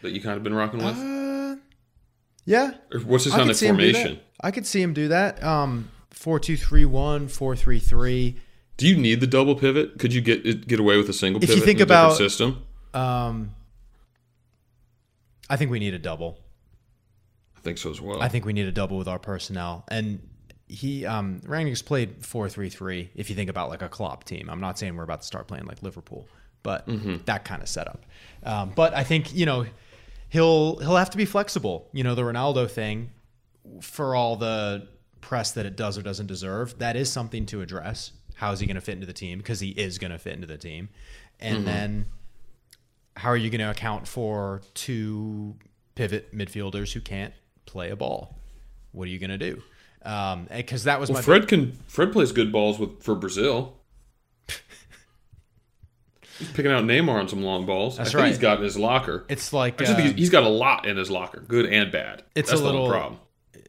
[0.02, 0.98] that you kind of been rocking with?
[2.48, 4.20] Yeah, or what's his kind of see him do formation?
[4.42, 5.44] I could see him do that.
[5.44, 8.38] Um, four two three one, four three three.
[8.78, 10.00] Do you need the double pivot?
[10.00, 12.64] Could you get get away with a single If you pivot think about- system?
[12.94, 13.54] Um,
[15.50, 16.40] I think we need a double.
[17.56, 18.22] I think so as well.
[18.22, 19.84] I think we need a double with our personnel.
[19.90, 20.22] And
[20.68, 23.10] he um Rangnick's played four three three.
[23.16, 25.48] If you think about like a Klopp team, I'm not saying we're about to start
[25.48, 26.28] playing like Liverpool,
[26.64, 27.18] but Mm-hmm.
[27.26, 28.06] that kind of setup.
[28.44, 29.66] Um, but I think you know
[30.30, 31.90] he'll he'll have to be flexible.
[31.94, 33.12] You know the Ronaldo thing
[33.82, 34.88] for all the
[35.22, 36.78] press that it does or doesn't deserve.
[36.80, 38.12] That is something to address.
[38.36, 39.40] How is he going to fit into the team?
[39.40, 40.90] Because he is going to fit into the team.
[41.40, 41.66] And Mm-hmm.
[41.66, 42.06] then
[43.16, 45.56] how are you going to account for two
[45.96, 47.34] pivot midfielders who can't
[47.66, 48.38] play a ball?
[48.92, 49.62] What are you going to do?
[50.56, 51.74] Because that was well, my Fred can.
[51.88, 53.77] Fred plays good balls with for Brazil.
[56.40, 57.98] He's picking out Neymar on some long balls.
[57.98, 58.28] That's I think right.
[58.30, 59.26] He's got in his locker.
[59.30, 61.66] It's like I just uh, think he's, he's got a lot in his locker, good
[61.66, 62.24] and bad.
[62.36, 63.20] It's That's a little- problem.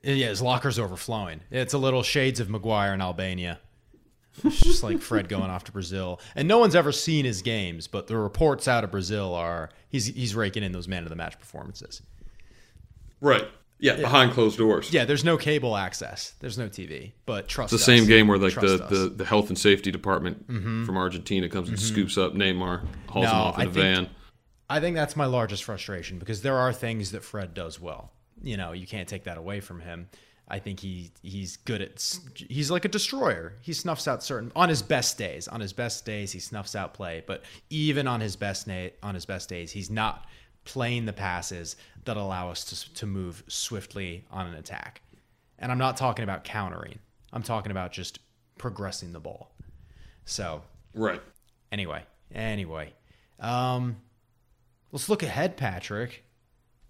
[0.02, 1.40] yeah, his locker's overflowing.
[1.50, 3.58] It's a little shades of Maguire in Albania.
[4.44, 7.88] It's just like Fred going off to Brazil, and no one's ever seen his games,
[7.88, 11.16] but the reports out of Brazil are he's he's raking in those man of the
[11.16, 12.02] match performances.
[13.20, 13.48] Right.
[13.80, 14.92] Yeah, behind closed doors.
[14.92, 17.98] Yeah, there's no cable access, there's no TV, but trust It's the us.
[17.98, 20.84] same game where like the, the, the health and safety department mm-hmm.
[20.84, 21.86] from Argentina comes and mm-hmm.
[21.86, 24.10] scoops up Neymar, hauls him off in I a think- van.
[24.70, 28.12] I think that's my largest frustration because there are things that Fred does well.
[28.42, 30.08] You know, you can't take that away from him.
[30.46, 33.54] I think he he's good at he's like a destroyer.
[33.60, 35.46] He snuffs out certain on his best days.
[35.48, 37.22] On his best days, he snuffs out play.
[37.26, 40.26] But even on his best na- on his best days, he's not
[40.68, 45.00] playing the passes that allow us to to move swiftly on an attack.
[45.58, 46.98] And I'm not talking about countering.
[47.32, 48.20] I'm talking about just
[48.58, 49.50] progressing the ball.
[50.24, 50.62] So
[50.94, 51.22] Right.
[51.72, 52.92] anyway, anyway,
[53.40, 53.96] um,
[54.92, 56.24] let's look ahead, Patrick.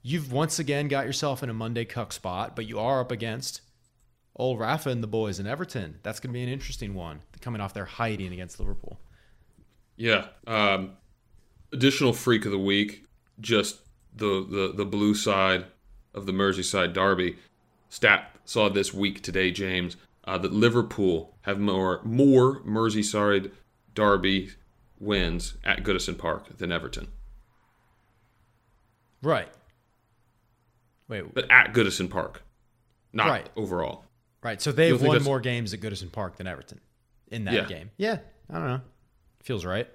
[0.03, 3.61] You've once again got yourself in a Monday cuck spot, but you are up against
[4.37, 5.99] old Rafa and the boys in Everton.
[6.03, 8.99] That's going to be an interesting one, coming off their hiding against Liverpool.
[9.97, 10.29] Yeah.
[10.47, 10.93] Um,
[11.73, 13.05] additional freak of the week,
[13.41, 13.81] just
[14.15, 15.67] the, the, the blue side
[16.15, 17.37] of the Merseyside derby.
[17.89, 23.51] Stat saw this week today, James, uh, that Liverpool have more more Merseyside
[23.95, 24.51] derby
[25.01, 27.09] wins at Goodison Park than Everton.
[29.23, 29.49] Right.
[31.09, 32.43] Wait, But at Goodison Park,
[33.13, 33.49] not Right.
[33.57, 34.05] overall.
[34.43, 34.61] right.
[34.61, 36.81] So they've won more games at Goodison Park than Everton
[37.29, 37.65] in that Yeah.
[37.65, 37.91] game.
[37.97, 38.19] Yeah,
[38.51, 38.81] I don't know.
[39.43, 39.89] Feels right.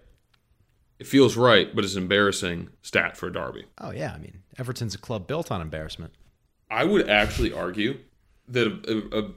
[1.04, 3.66] It feels right, but it's an embarrassing stat for a derby.
[3.78, 6.14] Oh yeah, I mean Everton's a club built on embarrassment.
[6.72, 8.00] I would actually argue
[8.48, 9.32] that a, a, a,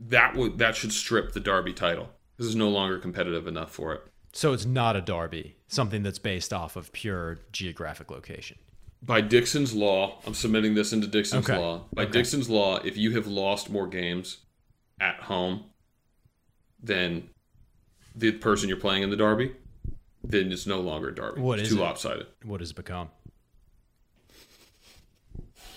[0.00, 2.10] that would that should strip the Derby title.
[2.38, 4.02] This is no longer competitive enough for it.
[4.32, 8.58] So it's not a derby, something that's based off of pure geographic location.
[9.00, 11.56] By Dixon's law, I'm submitting this into Dixon's Okay.
[11.56, 11.84] law.
[11.94, 12.12] By Okay.
[12.12, 14.38] Dixon's law, if you have lost more games
[15.00, 15.66] at home
[16.82, 17.30] than
[18.16, 19.52] the person you're playing in the Derby,
[20.22, 21.40] then it's no longer a Derby.
[21.40, 21.84] What it's is too it?
[21.84, 22.26] lopsided.
[22.44, 23.08] What does it become?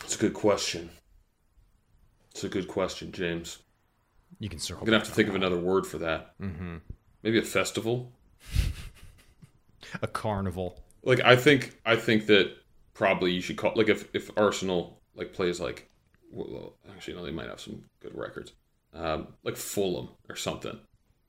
[0.04, 0.90] It's a good question.
[2.32, 3.60] It's a good question, James.
[4.40, 4.82] You can circle.
[4.82, 6.38] I'm gonna have to think on of another word for that.
[6.40, 6.78] Mm-hmm.
[7.22, 8.12] Maybe a festival.
[10.02, 10.84] a carnival.
[11.04, 12.52] like I think I think that
[12.94, 15.90] probably you should call like if if Arsenal like plays like
[16.32, 18.54] well actually no they might have some good records
[18.94, 20.78] um, like Fulham or something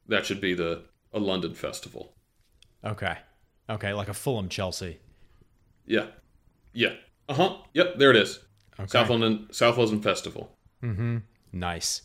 [0.08, 2.14] that should be the a London festival
[2.84, 3.16] Okay.
[3.70, 4.98] Okay, like a Fulham Chelsea.
[5.86, 6.06] yeah
[6.72, 6.94] yeah
[7.28, 8.40] uh huh yep there it is
[8.78, 8.88] Okay.
[8.88, 10.50] South London South London festival
[10.82, 11.18] Mm-hmm.
[11.52, 12.02] Nice.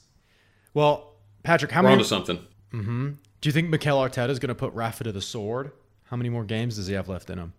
[0.73, 2.39] Well, Patrick, how we're many onto something
[2.73, 3.09] Mm-hmm.
[3.41, 5.71] do you think Mikel Arteta is going to put Rafa to the sword?
[6.03, 7.53] How many more games does he have left in him?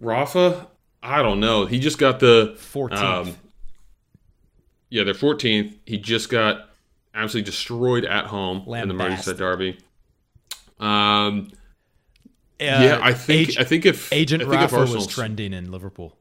[0.00, 0.66] Rafa
[1.02, 2.96] I don't know he just got the 14th.
[2.98, 3.36] um,
[4.90, 6.70] yeah they're 14th he just got
[7.14, 8.94] absolutely destroyed at home in the.
[8.94, 9.78] Merseyside derby
[10.80, 11.50] um
[12.60, 16.16] yeah, I think Ag- I think if Agent I think Rafa was trending in Liverpool.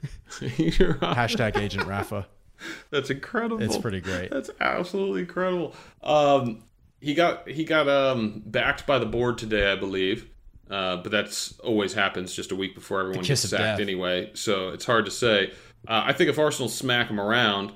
[0.40, 1.16] You're right.
[1.16, 2.26] Hashtag Agent Rafa.
[2.90, 3.62] That's incredible.
[3.62, 4.30] It's pretty great.
[4.30, 5.74] That's absolutely incredible.
[6.02, 6.62] Um,
[7.00, 10.28] he got he got um backed by the board today, I believe.
[10.70, 14.30] Uh, but that's always happens just a week before everyone gets sacked anyway.
[14.34, 15.50] So it's hard to say.
[15.88, 17.72] Uh, I think if Arsenal smack him around,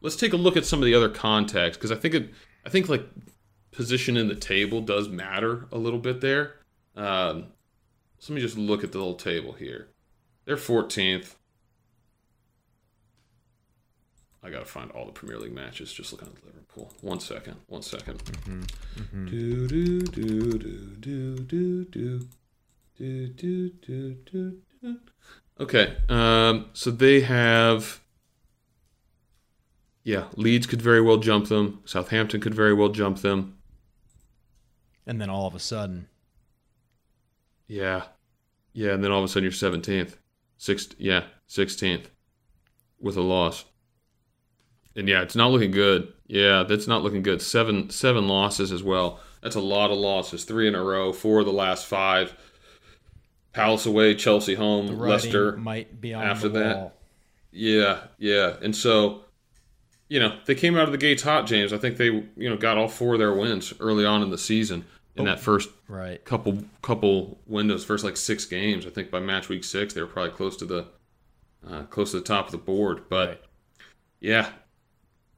[0.00, 2.30] let's take a look at some of the other context because I think it.
[2.66, 3.06] I think like
[3.70, 6.54] position in the table does matter a little bit there.
[6.96, 7.46] Um,
[8.18, 9.88] so let me just look at the little table here.
[10.44, 11.34] They're 14th.
[14.44, 15.92] I gotta find all the Premier League matches.
[15.92, 16.92] Just looking at Liverpool.
[17.00, 17.56] One second.
[17.68, 18.20] One second.
[19.26, 22.28] Do, do, do, do, do, do, do.
[22.98, 24.98] Do, do, do, do, do.
[25.60, 25.96] Okay.
[26.08, 28.00] Um, so they have.
[30.04, 31.80] Yeah, Leeds could very well jump them.
[31.84, 33.58] Southampton could very well jump them.
[35.06, 36.08] And then all of a sudden,
[37.66, 38.04] Yeah.
[38.72, 40.16] Yeah, and then all of a sudden you're 17th.
[40.58, 42.06] Sixth, yeah, 16th
[43.00, 43.64] with a loss.
[44.94, 46.12] And yeah, it's not looking good.
[46.26, 47.42] Yeah, that's not looking good.
[47.42, 49.20] Seven seven losses as well.
[49.42, 50.44] That's a lot of losses.
[50.44, 52.34] Three in a row, four of the last five.
[53.52, 55.56] Palace away, Chelsea home, Leicester.
[55.56, 56.76] might be on after that.
[56.76, 56.92] wall.
[57.50, 58.56] Yeah, yeah.
[58.62, 59.24] And so,
[60.08, 61.72] you know, they came out of the gates hot, James.
[61.72, 64.38] I think they, you know, got all four of their wins early on in the
[64.38, 64.84] season
[65.16, 66.24] in that first Right.
[66.24, 68.86] couple couple windows, first like six games.
[68.86, 70.86] I think by match week six, they were probably close to the
[71.68, 73.04] uh, close to the top of the board.
[73.08, 73.40] But Right.
[74.20, 74.52] yeah,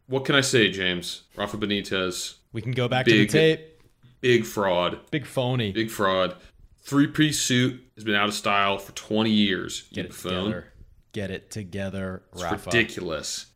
[0.07, 1.23] what can I say, James?
[1.37, 3.81] Rafa Benitez, We can go back Big- to the tape.
[4.21, 5.73] big fraud, Big phony.
[5.73, 6.37] big fraud.
[6.83, 9.83] Three piece suit has been out of style for twenty years.
[9.93, 10.45] Get it buffoon.
[10.45, 10.73] together.
[11.13, 12.71] Get it together, It's Rafa.
[12.71, 13.47] ridiculous.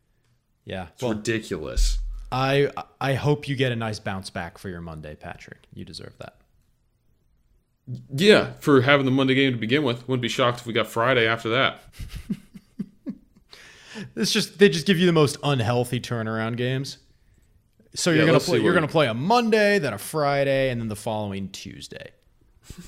[0.65, 0.87] Yeah.
[0.93, 1.99] It's Well, ridiculous.
[2.31, 2.71] I
[3.01, 5.59] I hope you get a nice bounce back for your Monday, Patrick.
[5.73, 6.35] You deserve that.
[8.13, 10.07] Yeah, for having the Monday game to begin with.
[10.07, 11.81] Wouldn't be shocked if we got Friday after that.
[14.15, 16.99] It's just they just give you the most unhealthy turnaround games.
[17.95, 20.87] So you're Yeah, gonna play you're gonna play a Monday, then a Friday, and then
[20.87, 22.11] the following Tuesday.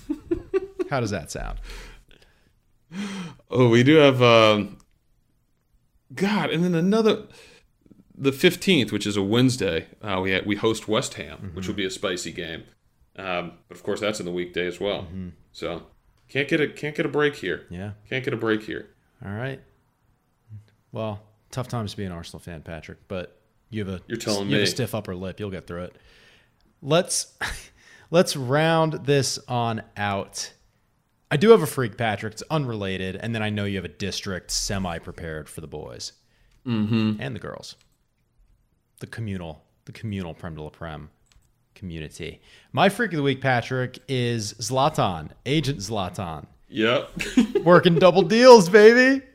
[0.89, 1.59] How does that sound?
[3.49, 4.77] Oh, we do have um
[6.13, 7.23] God, and then another
[8.21, 11.85] the 15th, which is a Wednesday, uh, we we host West Ham, which will be
[11.85, 12.63] a spicy game.
[13.17, 15.07] Um, but of course that's in the weekday as well.
[15.51, 15.83] So,
[16.29, 17.65] can't get a can't get a break here.
[17.69, 17.91] Yeah.
[18.09, 18.89] Can't get a break here.
[19.25, 19.59] All right.
[20.91, 23.41] Well, tough times to be an Arsenal fan, Patrick, but
[23.71, 25.39] you have a You're telling you have a stiff upper lip.
[25.39, 25.97] You'll get through it.
[26.81, 27.35] let's
[28.11, 30.53] let's round this on out.
[31.31, 32.33] I do have a freak, Patrick.
[32.33, 36.11] It's unrelated, and then I know you have a district semi prepared for the boys
[36.67, 37.19] mm-hmm.
[37.19, 37.75] and the girls.
[39.01, 41.09] The communal, the communal prem de la prem
[41.73, 42.39] community.
[42.71, 46.45] My freak of the week, Patrick, is Zlatan, Agent Zlatan.
[46.69, 47.09] Yep.
[47.63, 49.25] Working double deals, baby.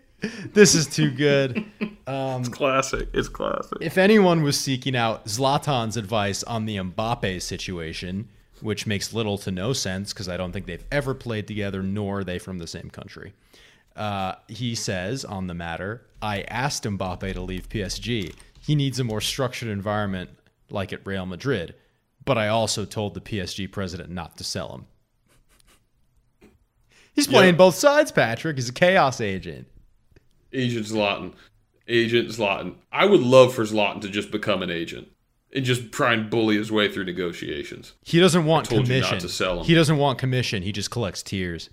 [0.55, 1.65] This is too good.
[1.81, 3.09] it's classic.
[3.13, 3.79] It's classic.
[3.81, 8.29] If anyone was seeking out Zlatan's advice on the Mbappe situation,
[8.61, 12.21] which makes little to no sense because I don't think they've ever played together, nor
[12.21, 13.33] are they from the same country.
[13.97, 18.33] Uh, he says on the matter, I asked Mbappe to leave PSG.
[18.67, 20.31] He needs a more structured environment
[20.71, 21.77] like at Real Madrid,
[22.25, 24.87] but I also told the PSG president not to sell him.
[27.15, 27.59] He's playing Yeah.
[27.59, 28.57] both sides, Patrick.
[28.57, 29.69] He's a chaos agent.
[30.53, 31.35] Agent Zlatan.
[31.87, 32.75] Agent Zlatan.
[32.91, 35.09] I would love for Zlatan to just become an agent
[35.53, 37.93] and just try and bully his way through negotiations.
[38.03, 39.29] He doesn't want told you not commission.
[39.29, 39.65] to sell him.
[39.67, 40.63] He doesn't want commission.
[40.65, 41.71] He just collects tears.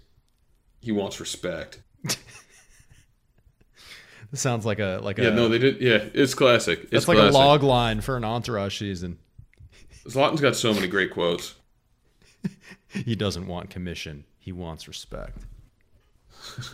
[0.79, 1.81] He wants respect.
[4.33, 5.35] Sounds like a like Yeah, a yeah.
[5.35, 5.79] no, they did.
[5.81, 6.79] Yeah, it's classic.
[6.83, 7.35] It's that's like classic.
[7.35, 9.19] a log line for an entourage season.
[10.07, 11.55] Zlatan's got so many great quotes.
[12.89, 14.23] He doesn't want commission.
[14.37, 15.39] He wants respect.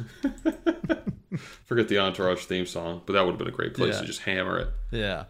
[1.65, 4.01] Forget the Entourage theme song, but that would have been a great place Yeah.
[4.01, 4.67] to just hammer it.
[4.91, 5.25] Yeah,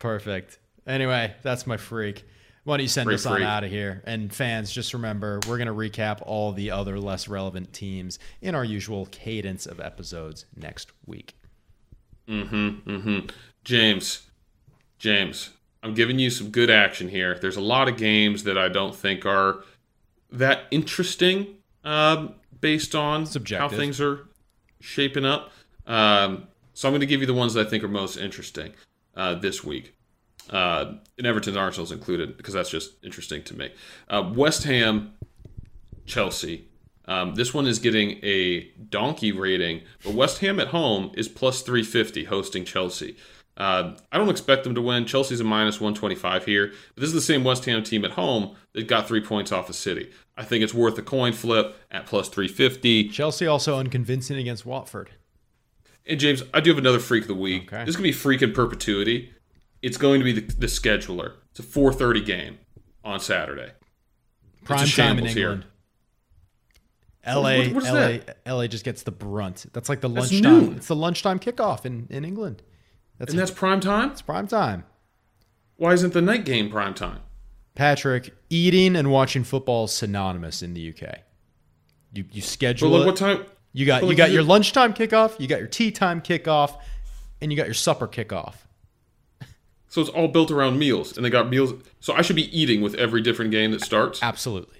[0.00, 0.58] perfect.
[0.86, 2.24] Anyway, that's my freak.
[2.64, 3.46] Why don't you send Freak, us on freak.
[3.46, 4.02] out of here?
[4.06, 8.54] And fans, just remember, we're going to recap all the other less relevant teams in
[8.54, 11.36] our usual cadence of episodes next week.
[13.64, 14.22] James,
[14.98, 15.50] James,
[15.82, 17.38] I'm giving you some good action here.
[17.40, 19.64] There's a lot of games that I don't think are
[20.30, 23.26] that interesting um, based on
[23.60, 24.26] how things are
[24.80, 25.52] shaping up.
[25.86, 28.72] Um, so I'm going to give you the ones that I think are most interesting
[29.14, 29.94] uh, this week.
[30.50, 33.70] Uh, and Everton Arsenal's included because that's just interesting to me.
[34.08, 35.14] Uh, West Ham,
[36.06, 36.68] Chelsea.
[37.06, 41.62] Um, this one is getting a donkey rating, but West Ham at home is plus
[41.62, 43.16] 350 hosting Chelsea.
[43.56, 45.04] Uh, I don't expect them to win.
[45.04, 48.56] Chelsea's a minus 125 here, but this is the same West Ham team at home
[48.72, 50.10] that got three points off of City.
[50.36, 53.10] I think it's worth a coin flip at plus 350.
[53.10, 55.10] Chelsea also unconvincing against Watford.
[56.06, 57.72] And James, I do have another freak of the week.
[57.72, 57.84] Okay.
[57.84, 59.32] This is gonna be freak in perpetuity.
[59.82, 61.34] It's going to be the, the scheduler.
[61.50, 62.58] It's a 4:30 game
[63.04, 63.72] on Saturday.
[64.64, 65.64] Prime time in shambles here.
[67.26, 68.38] LA, What- what LA, that?
[68.46, 69.66] LA just gets the brunt.
[69.72, 70.60] That's like the That's lunchtime.
[70.66, 70.76] noon.
[70.76, 72.62] It's the lunchtime kickoff in, in England.
[73.18, 74.10] That's, And that's prime time?
[74.10, 74.84] it's prime time.
[75.76, 77.20] Why isn't the night game prime time?
[77.74, 81.20] Patrick, eating and watching football is synonymous in the UK.
[82.12, 83.06] You you But schedule like it.
[83.06, 83.44] what time?
[83.72, 86.20] You got but you like, got your it- lunchtime kickoff, you got your tea time
[86.20, 86.76] kickoff,
[87.40, 88.54] and you got your supper kickoff.
[89.88, 91.74] So it's all built around meals, and they got meals.
[92.00, 94.22] So I should be eating with every different game that starts.
[94.22, 94.78] Absolutely.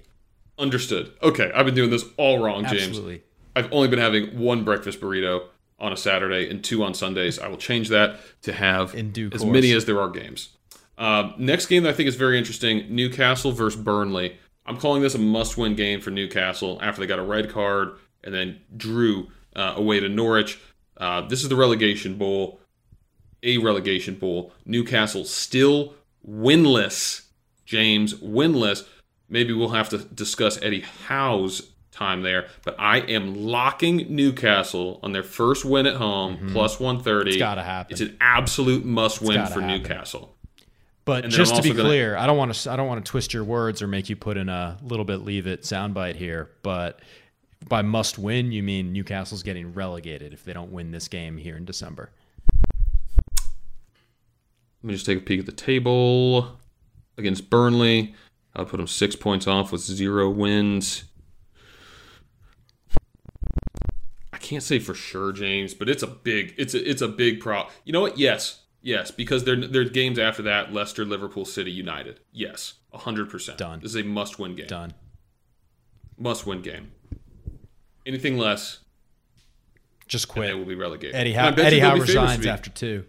[0.57, 1.11] Understood.
[1.21, 2.83] Okay, I've been doing this all wrong, James.
[2.83, 3.23] Absolutely.
[3.55, 5.47] I've only been having one breakfast burrito
[5.79, 7.39] on a Saturday and two on Sundays.
[7.39, 9.53] I will change that to have In due as course.
[9.53, 10.49] many as there are games.
[10.97, 14.37] Um, next game that I think is very interesting: Newcastle versus Burnley.
[14.65, 17.89] I'm calling this a must-win game for Newcastle after they got a red card
[18.23, 20.59] and then drew uh, away to Norwich.
[20.97, 22.59] Uh, this is the relegation bowl,
[23.43, 24.53] a relegation bowl.
[24.65, 25.93] Newcastle still
[26.27, 27.25] winless.
[27.65, 28.87] James winless.
[29.35, 35.11] Maybe we'll have to discuss Eddie Howe's time there, but I am locking Newcastle on
[35.11, 36.53] their first win at home mm-hmm.
[36.53, 37.31] plus 130.
[37.31, 37.91] It's gotta happen.
[37.91, 39.67] It's an absolute must win for happen.
[39.67, 40.33] Newcastle.
[41.03, 43.33] But just to be gonna- clear, I don't want to I don't want to twist
[43.33, 47.01] your words or make you put in a little bit leave it soundbite here, but
[47.67, 51.57] by must win you mean Newcastle's getting relegated if they don't win this game here
[51.57, 52.09] in December.
[53.37, 53.43] Let
[54.81, 56.57] me just take a peek at the table
[57.17, 58.15] against Burnley.
[58.55, 61.03] I'll put them six points off with zero wins.
[64.31, 67.39] I can't say for sure, James, but it's a big, it's a, it's a big
[67.39, 67.67] pro.
[67.83, 68.17] You know what?
[68.17, 72.19] Yes, yes, because there, there's games after that: Leicester, Liverpool, City, United.
[72.31, 73.57] Yes, hundred percent.
[73.57, 73.79] Done.
[73.81, 74.67] This is a must-win game.
[74.67, 74.93] Done.
[76.17, 76.91] Must-win game.
[78.05, 78.79] Anything less,
[80.07, 81.15] Just and they will be relegated.
[81.15, 83.03] Eddie Howe, Eddie Howe be favorites to resigns after two.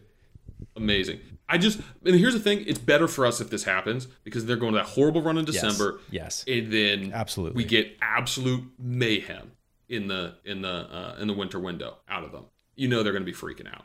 [0.75, 1.21] amazing.
[1.49, 4.57] I just and here's the thing: it's better for us if this happens because they're
[4.57, 6.01] going to that horrible run in December.
[6.11, 6.45] Yes.
[6.49, 7.57] and then Absolutely.
[7.63, 9.53] we get absolute mayhem
[9.89, 12.45] in the in the uh, in the winter window out of them.
[12.75, 13.85] You know they're going to be freaking out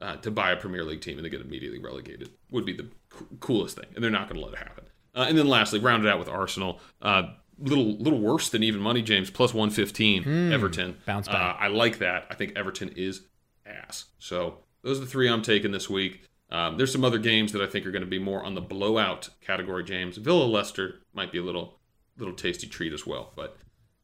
[0.00, 2.30] uh, to buy a Premier League team and they get immediately relegated.
[2.50, 2.86] Would be the
[3.18, 4.84] c- coolest thing, and they're not going to let it happen.
[5.14, 6.78] Uh, and then lastly, rounded out with Arsenal.
[7.02, 7.24] Uh,
[7.58, 9.30] little little worse than even money, James.
[9.30, 10.52] Plus one fifteen.
[10.52, 10.98] Everton Hmm.
[11.06, 11.56] Bounce Uh, back.
[11.58, 12.26] I like that.
[12.30, 13.22] I think Everton is
[13.66, 14.04] ass.
[14.20, 16.22] So those are the three I'm taking this week.
[16.52, 18.60] Um, there's some other games that I think are going to be more on the
[18.60, 19.84] blowout category.
[19.84, 21.78] James Villa Leicester might be a little
[22.18, 23.32] little tasty treat as well.
[23.36, 23.56] But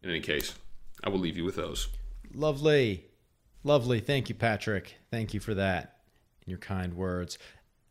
[0.03, 0.55] in any case,
[1.05, 1.89] I will leave you with those.
[2.33, 3.05] Lovely.
[3.65, 4.01] Lovely.
[4.01, 4.97] Thank you, Patrick.
[5.11, 5.97] Thank you for that
[6.45, 7.39] and your kind words.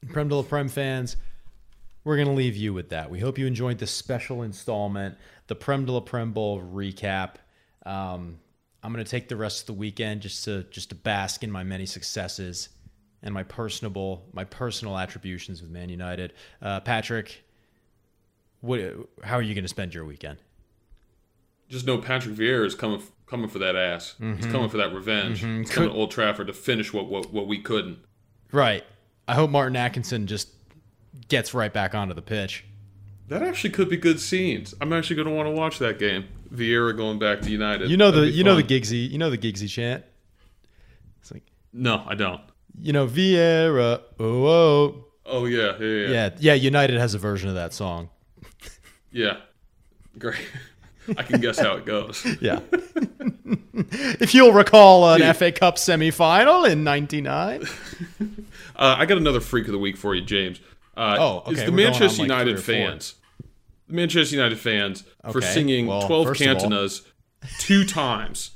[0.09, 1.17] Prem de la Prem fans,
[2.03, 3.09] we're going to leave you with that.
[3.09, 7.35] We hope you enjoyed this special installment, the Prem de la Prem Bowl recap.
[7.85, 8.39] Um,
[8.83, 11.51] I'm going to take the rest of the weekend just to just to bask in
[11.51, 12.69] my many successes
[13.25, 16.31] and my personable my personal attributions with Man United.
[16.61, 17.43] Uh, Patrick,
[18.61, 18.79] what,
[19.23, 20.37] how are you going to spend your weekend?
[21.67, 24.15] Just know Patrick Vieira is coming coming for that ass.
[24.19, 25.39] He's coming for that revenge.
[25.39, 27.99] He's coming to Old Trafford to finish what what, what we couldn't.
[28.51, 28.83] Right.
[29.27, 30.49] I hope Martin Atkinson just
[31.27, 32.63] gets right back onto the pitch.
[33.27, 34.75] That actually could be good scenes.
[34.79, 36.27] I'm actually going to want to watch that game.
[36.53, 37.89] Vieira going back to United.
[37.89, 38.69] You know the you know the fun.
[38.69, 40.03] Giggsy you know the Giggsy chant.
[41.21, 42.41] It's like No, I don't.
[42.81, 44.01] You know Vieira.
[44.19, 45.05] Oh, oh.
[45.25, 46.53] Oh yeah, yeah, yeah, yeah, yeah.
[46.53, 48.09] United has a version of that song.
[49.11, 49.37] yeah.
[50.19, 50.37] Great.
[51.17, 52.25] I can guess how it goes.
[52.41, 52.59] Yeah.
[54.19, 55.35] if you'll recall an Dude.
[55.35, 57.63] FA Cup semifinal in '99.
[58.75, 60.59] Uh, I got another freak of the week for you, James.
[60.97, 62.91] Uh, Oh, It's okay, the we're going on, Manchester like, United three or four.
[62.91, 63.15] fans.
[63.87, 66.89] The Manchester United fans for singing well, 12 first of all-
[67.59, 68.51] two times.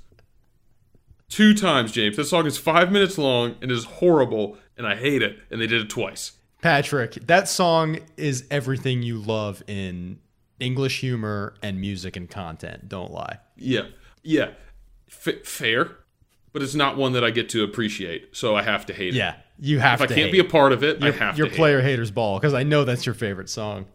[1.29, 2.17] Two times, James.
[2.17, 5.39] That song is five minutes long and is horrible, and I hate it.
[5.51, 6.33] And they did it twice.
[6.61, 10.19] Patrick, that song is everything you love in
[10.59, 12.89] English humor and music and content.
[12.89, 13.37] Don't lie.
[13.55, 13.83] Yeah,
[14.23, 14.51] yeah,
[15.07, 15.91] F- fair,
[16.51, 19.17] but it's not one that I get to appreciate, so I have to hate it.
[19.17, 21.37] Yeah, you have to If I can't be a part of it, your, I have
[21.37, 21.51] your to.
[21.51, 23.85] hate player haters ball because I know that's your favorite song.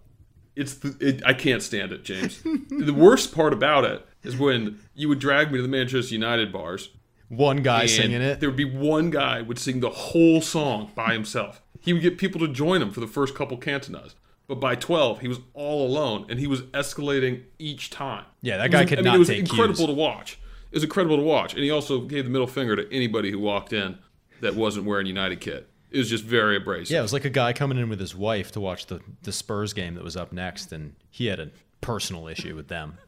[0.56, 2.40] It's the, it, I can't stand it, James.
[2.70, 6.50] the worst part about it is when you would drag me to the Manchester United
[6.52, 6.90] bars.
[7.36, 8.40] One guy and singing it.
[8.40, 11.62] There would be one guy would sing the whole song by himself.
[11.80, 14.14] He would get people to join him for the first couple cantonas.
[14.46, 18.24] But by 12, he was all alone and he was escalating each time.
[18.42, 19.88] Yeah, that guy was- could I mean, not it was take incredible cues.
[19.88, 20.38] to watch.
[20.70, 21.54] It was incredible to watch.
[21.54, 23.98] And he also gave the middle finger to anybody who walked in
[24.40, 25.68] that wasn't wearing United kit.
[25.90, 26.90] It was just very abrasive.
[26.92, 29.32] Yeah, it was like a guy coming in with his wife to watch the, the
[29.32, 32.98] Spurs game that was up next, and he had a personal issue with them.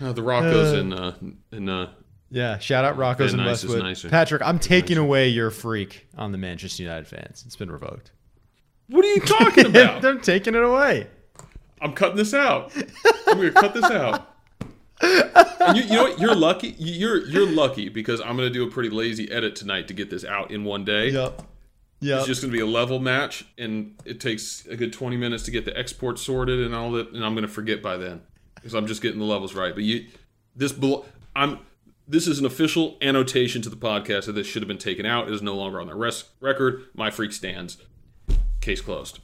[0.00, 1.12] Uh, the Rocco's uh,
[1.52, 1.92] in uh,
[2.30, 4.10] Yeah, shout out Rocco's and Nice Westwood.
[4.10, 7.44] Patrick, I'm taking away your freak on the Manchester United fans.
[7.46, 8.10] It's been revoked.
[8.88, 10.04] what are you talking about?
[10.04, 11.06] I'm taking it away.
[11.80, 12.72] I'm cutting this out.
[13.26, 14.30] I'm gonna cut this out.
[15.00, 16.18] And you, you know what?
[16.18, 16.74] You're lucky.
[16.78, 20.24] You're you're lucky because I'm gonna do a pretty lazy edit tonight to get this
[20.24, 21.10] out in one day.
[21.10, 21.42] Yep.
[22.00, 22.18] Yep.
[22.18, 25.50] It's just gonna be a level match, and it takes a good 20 minutes to
[25.50, 28.22] get the export sorted and all that, and I'm gonna forget by then
[28.64, 29.74] because I'm just getting the levels right.
[29.74, 30.06] But you,
[30.56, 31.04] this belo-
[31.36, 31.58] I'm.
[32.08, 35.28] This is an official annotation to the podcast that this should have been taken out.
[35.28, 36.84] It is no longer on the res- record.
[36.94, 37.76] My freak stands.
[38.62, 39.18] Case closed.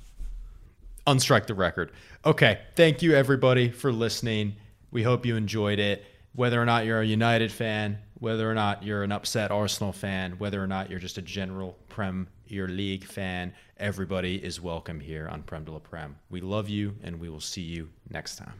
[1.06, 1.90] unstrike the record.
[2.26, 4.56] Okay, thank you everybody for listening.
[4.90, 6.04] We hope you enjoyed it.
[6.34, 10.32] Whether or not you're a United fan, whether or not you're an upset Arsenal fan,
[10.38, 12.26] whether or not you're just a general Premier
[12.68, 16.16] League fan, everybody is welcome here on Prem de la Prem.
[16.30, 18.54] We love you, and we will see you next time.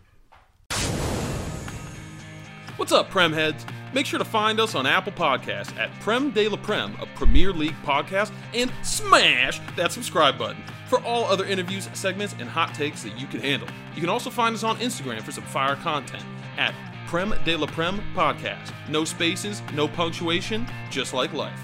[2.76, 3.66] What's up, Prem heads?
[3.92, 7.52] Make sure to find us on Apple Podcasts at Prem de la Prem, a Premier
[7.52, 13.02] League podcast, and smash that subscribe button for all other interviews, segments, and hot takes
[13.02, 13.68] that you can handle.
[13.94, 16.24] You can also find us on Instagram for some fire content
[16.56, 16.74] at
[17.06, 18.72] Prem de la Prem Podcast.
[18.88, 21.60] No spaces, no punctuation, just like life.